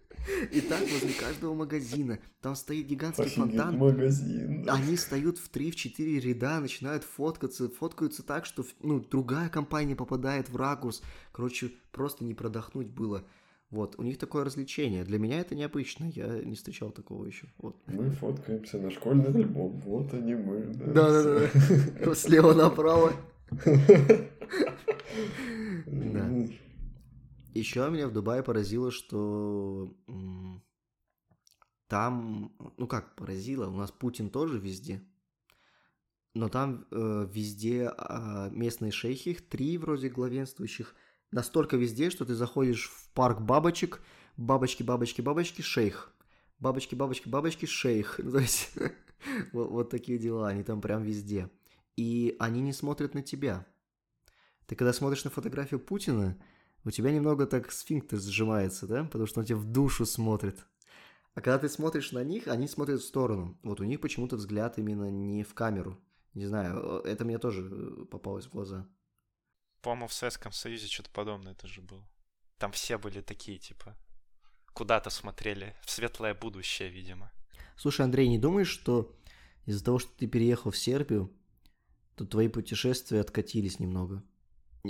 [0.52, 2.20] И так возле каждого магазина.
[2.42, 3.78] Там стоит гигантский Офигеть, фонтан.
[3.78, 4.64] магазин.
[4.64, 4.74] да.
[4.74, 10.56] Они встают в 3-4 ряда, начинают фоткаться, фоткаются так, что ну, другая компания попадает в
[10.56, 11.02] ракурс.
[11.32, 13.24] Короче, просто не продохнуть было.
[13.70, 15.04] Вот, у них такое развлечение.
[15.04, 17.48] Для меня это необычно, я не встречал такого еще.
[17.58, 17.76] Вот.
[17.88, 19.82] Мы фоткаемся на школьный альбом.
[19.86, 20.62] Вот они мы.
[20.74, 22.16] Да-да-да.
[22.16, 23.12] Слева направо.
[27.58, 29.92] Еще меня в Дубае поразило, что
[31.88, 35.04] там, ну как поразило, у нас Путин тоже везде,
[36.36, 40.94] но там э, везде а, местные шейхи, три вроде главенствующих,
[41.32, 44.02] настолько везде, что ты заходишь в парк бабочек,
[44.36, 46.14] бабочки, бабочки, бабочки, шейх,
[46.60, 48.74] бабочки, бабочки, бабочки, шейх, то есть
[49.52, 51.50] вот такие дела, они там прям везде,
[51.96, 53.66] и они не смотрят на тебя.
[54.68, 56.38] Ты когда смотришь на фотографию Путина,
[56.88, 59.04] у тебя немного так сфинктер сжимается, да?
[59.04, 60.66] Потому что он тебе в душу смотрит.
[61.36, 63.60] А когда ты смотришь на них, они смотрят в сторону.
[63.62, 66.00] Вот у них почему-то взгляд именно не в камеру.
[66.34, 68.88] Не знаю, это мне тоже э, попалось в глаза.
[69.82, 72.08] По-моему, в Советском Союзе что-то подобное тоже было.
[72.58, 73.96] Там все были такие, типа,
[74.74, 77.32] куда-то смотрели, в светлое будущее, видимо.
[77.76, 79.16] Слушай, Андрей, не думаешь, что
[79.66, 81.32] из-за того, что ты переехал в Сербию,
[82.16, 84.24] то твои путешествия откатились немного?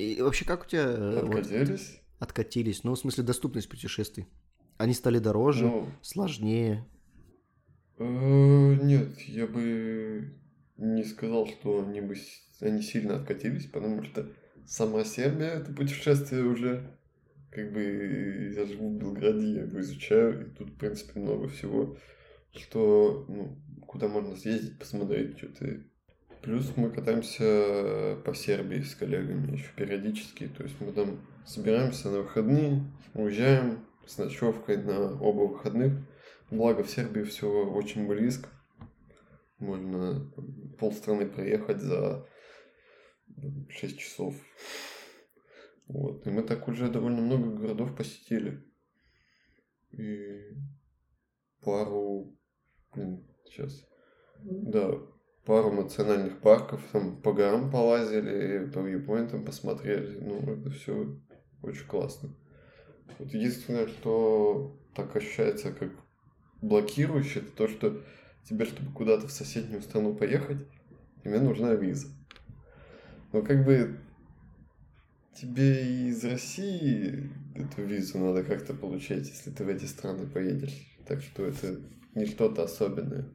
[0.03, 0.83] И вообще, как у тебя...
[0.83, 1.99] э, вот, Откатились?
[2.19, 2.83] откатились?
[2.83, 4.27] Ну, в смысле, доступность путешествий.
[4.77, 6.85] Они стали дороже, Ну, сложнее.
[7.97, 10.33] э, нет, я бы
[10.77, 12.15] не сказал, что они бы
[12.61, 14.31] они сильно откатились, потому что
[14.65, 16.97] сама Сербия это путешествие уже
[17.51, 21.97] как бы я живу в Белграде, я его изучаю, и тут, в принципе, много всего,
[22.53, 25.81] что, ну, куда можно съездить, посмотреть что-то.
[26.41, 32.19] Плюс мы катаемся по Сербии с коллегами еще периодически, то есть мы там собираемся на
[32.19, 32.83] выходные,
[33.13, 35.93] уезжаем с ночевкой на оба выходных.
[36.49, 38.49] Благо в Сербии все очень близко.
[39.59, 40.31] Можно
[40.79, 42.25] полстраны проехать за
[43.69, 44.35] 6 часов.
[45.87, 46.25] Вот.
[46.25, 48.63] И мы так уже довольно много городов посетили.
[49.91, 50.53] И
[51.61, 52.37] пару,
[52.93, 53.85] блин, сейчас,
[54.41, 54.93] да,
[55.47, 60.19] пару национальных парков, там по горам полазили, по вьюпоинтам посмотрели.
[60.19, 61.17] Ну, это все
[61.63, 62.35] очень классно.
[63.17, 65.91] Вот единственное, что так ощущается как
[66.61, 68.03] блокирующее, это то, что
[68.43, 70.67] тебе, чтобы куда-то в соседнюю страну поехать,
[71.23, 72.07] тебе нужна виза.
[73.31, 73.97] Но как бы
[75.33, 80.97] тебе из России эту визу надо как-то получать, если ты в эти страны поедешь.
[81.07, 81.79] Так что это
[82.15, 83.29] не что-то особенное.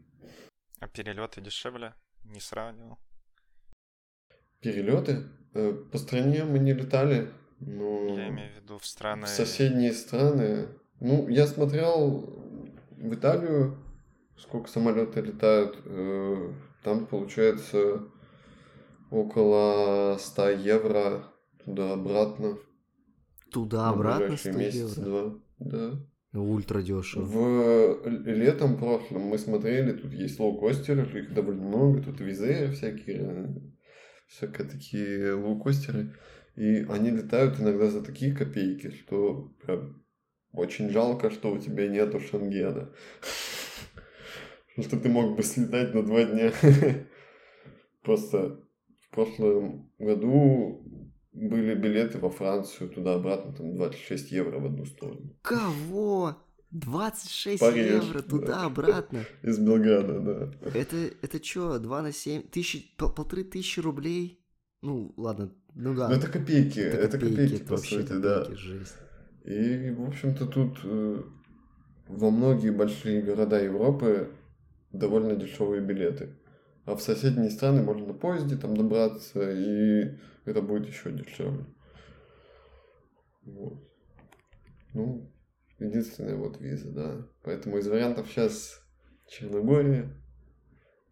[0.83, 1.95] А перелеты дешевле?
[2.25, 2.99] Не сравнивал.
[4.61, 5.29] Перелеты?
[5.55, 7.31] Э, По стране мы не летали,
[7.61, 9.27] но Я имею в виду в страны...
[9.27, 10.67] в соседние страны.
[10.99, 12.21] Ну, я смотрел
[12.91, 13.79] в Италию,
[14.37, 15.79] сколько самолеты летают.
[15.85, 16.53] э,
[16.83, 18.09] Там получается
[19.13, 21.33] около 100 евро
[21.65, 22.59] туда-обратно.
[23.53, 25.05] Туда-обратно на 100 ближайший месяц, евро.
[25.11, 25.41] два.
[25.61, 26.07] Да.
[26.33, 27.25] Ультра дешево.
[27.25, 33.55] В летом прошлом мы смотрели, тут есть лоукостеры, их довольно много, тут визы всякие,
[34.29, 36.15] всякие такие лоукостеры.
[36.57, 40.03] И они летают иногда за такие копейки, что прям
[40.53, 42.19] очень жалко, что у тебя нету.
[42.19, 42.93] Потому
[44.79, 46.53] что ты мог бы слетать на два дня.
[48.03, 48.61] Просто
[49.01, 55.37] в прошлом году были билеты во Францию туда-обратно, там 26 евро в одну сторону.
[55.43, 56.37] Кого?
[56.71, 58.29] 26 Париж, евро да.
[58.29, 59.25] туда-обратно.
[59.43, 60.71] Из Белграда, да.
[60.75, 62.43] Это, это что, 2 на 7?
[62.43, 64.41] Тысячи, пол- полторы тысячи рублей?
[64.81, 66.09] Ну, ладно, ну да.
[66.09, 68.41] Ну, это копейки, это, копейки, это по вообще сути, да.
[68.41, 68.95] копейки, жесть.
[69.45, 71.23] И, в общем-то, тут э,
[72.09, 74.31] во многие большие города Европы
[74.93, 76.31] довольно дешевые билеты.
[76.85, 81.65] А в соседние страны можно на поезде там добраться, и это будет еще дешевле.
[83.45, 83.75] Вот.
[84.95, 85.31] Ну,
[85.79, 87.27] единственная вот виза, да.
[87.45, 88.81] Поэтому из вариантов сейчас
[89.29, 90.13] Черногория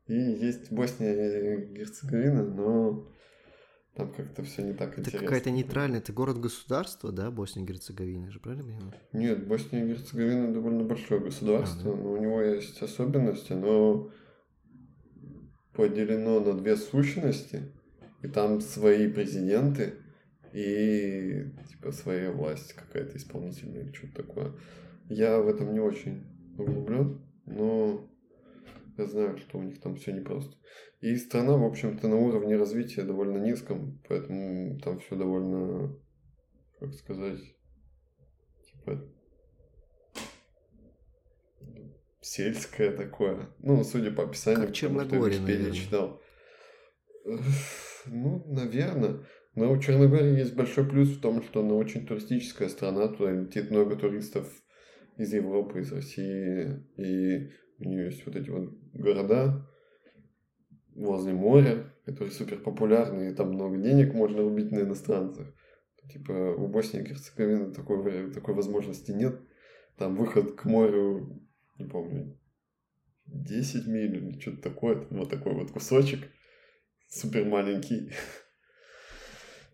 [0.07, 3.09] и есть Босния и Герцеговина, но
[3.95, 5.27] Там как-то все не так Это интересно.
[5.27, 8.95] какая-то нейтральная, это город-государство, да, Босния и Герцеговина, же правильно понимаю?
[9.13, 12.03] Нет, Босния и Герцеговина довольно большое государство, А, да.
[12.03, 14.11] но у него есть особенности, оно
[15.81, 17.63] поделено на две сущности,
[18.23, 19.95] и там свои президенты
[20.53, 24.53] и типа своя власть какая-то исполнительная или что-то такое.
[25.09, 26.27] Я в этом не очень
[26.59, 28.07] углублен, но
[28.99, 30.55] я знаю, что у них там все непросто.
[31.01, 35.97] И страна, в общем-то, на уровне развития довольно низком, поэтому там все довольно,
[36.79, 37.41] как сказать,
[38.67, 39.03] типа
[42.21, 43.49] сельское такое.
[43.59, 46.23] Ну, судя по описанию, Как потому что я читал.
[48.07, 49.27] Ну, наверное.
[49.55, 53.71] Но у Черногории есть большой плюс в том, что она очень туристическая страна, туда летит
[53.71, 54.49] много туристов
[55.17, 59.69] из Европы, из России, и у нее есть вот эти вот города
[60.95, 65.49] возле моря, которые супер популярны, и там много денег можно рубить на иностранцах.
[66.13, 69.41] Типа у Боснии и Герцеговины такой, такой возможности нет.
[69.97, 71.41] Там выход к морю,
[71.81, 72.39] не помню,
[73.27, 76.31] 10 миль или что-то такое, там вот такой вот кусочек,
[77.09, 78.13] супер маленький.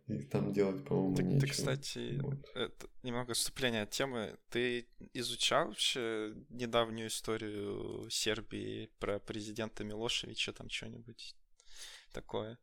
[0.08, 1.48] И там делать, по-моему, Ты, ты, нечего.
[1.50, 2.38] кстати, Вот.
[2.54, 4.36] это немного отступление от темы.
[4.50, 11.34] Ты изучал вообще недавнюю историю Сербии про президента Милошевича, там что-нибудь
[12.12, 12.56] такое?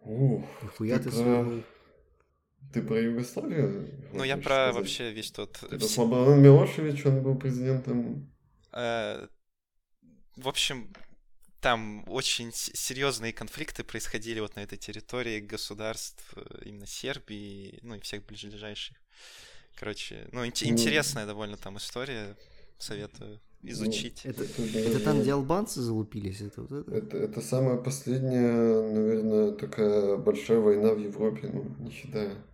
[0.00, 0.46] Ух,
[0.78, 1.62] ты ты про-.
[2.72, 3.86] Ты про Югославию?
[4.14, 4.74] Ну, я про сказать?
[4.74, 5.62] вообще весь тот...
[5.62, 8.32] Это вс- Слободан Милошевич, он был президентом...
[8.72, 9.28] Э,
[10.36, 10.92] В общем,
[11.60, 18.00] там очень серьезные конфликты происходили вот на этой территории государств, э, именно Сербии, ну и
[18.00, 18.96] всех ближайших.
[19.74, 22.36] Короче, ну Ну, интересная довольно там история,
[22.78, 24.24] советую изучить.
[24.24, 26.40] Это, Это это там, где албанцы залупились?
[26.40, 26.90] Это вот это?
[26.94, 32.47] Это, это самая последняя, наверное, такая большая война в Европе, ну, не считая Ну,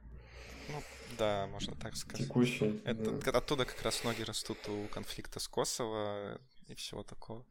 [1.18, 2.26] да, можно так сказать.
[2.26, 2.80] текущей.
[2.84, 3.30] Это, да.
[3.38, 7.44] оттуда как раз ноги растут у конфликта с Косово и всего такого.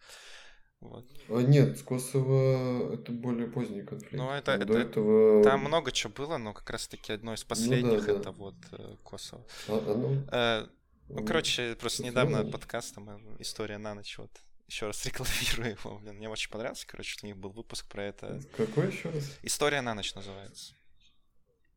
[0.79, 1.05] Вот.
[1.29, 4.13] А нет, с Косово это более поздний конфликт.
[4.13, 5.41] Ну, это- это- этого...
[5.43, 8.13] Там много чего было, но как раз-таки одно из последних да.
[8.13, 9.45] это вот э, Косово.
[9.69, 10.67] А, оно- Э,
[11.09, 12.51] Ну, оно- короче, просто недавно связано?
[12.51, 14.31] подкаст, там, э, история на ночь, вот.
[14.67, 16.15] Еще раз рекламирую его, блин.
[16.17, 18.41] Мне очень понравился, короче, у них был выпуск про это.
[18.57, 19.37] Какой еще раз?
[19.41, 20.73] История на ночь называется.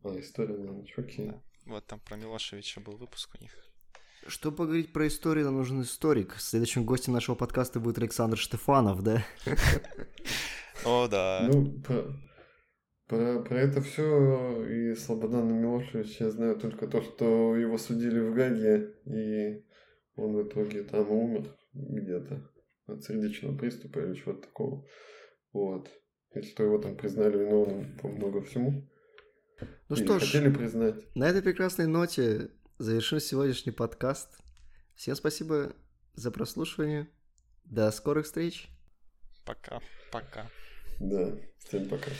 [0.02, 1.28] А, история на ночь, окей.
[1.28, 1.42] Да.
[1.66, 3.52] Вот там про Милошевича был выпуск у них.
[4.28, 6.36] Чтобы поговорить про историю, нам нужен историк.
[6.38, 9.24] Следующим гостем нашего подкаста будет Александр Штефанов, да?
[10.84, 11.48] О, да.
[11.52, 12.04] Ну, про,
[13.08, 18.34] про, про это все и Слободана Милошевича я знаю только то, что его судили в
[18.34, 19.64] Гаге, и
[20.14, 22.48] он в итоге там умер где-то
[22.86, 24.86] от сердечного приступа или чего-то такого.
[25.52, 25.88] Вот.
[26.34, 28.88] И что его там признали виновным по много всему.
[29.88, 30.94] Ну Или что ж, хотели признать.
[31.14, 34.28] на этой прекрасной ноте завершим сегодняшний подкаст.
[34.96, 35.74] Всем спасибо
[36.14, 37.08] за прослушивание.
[37.64, 38.68] До скорых встреч.
[39.44, 39.80] Пока.
[40.10, 40.50] Пока.
[40.98, 41.36] Да.
[41.58, 42.10] Всем пока.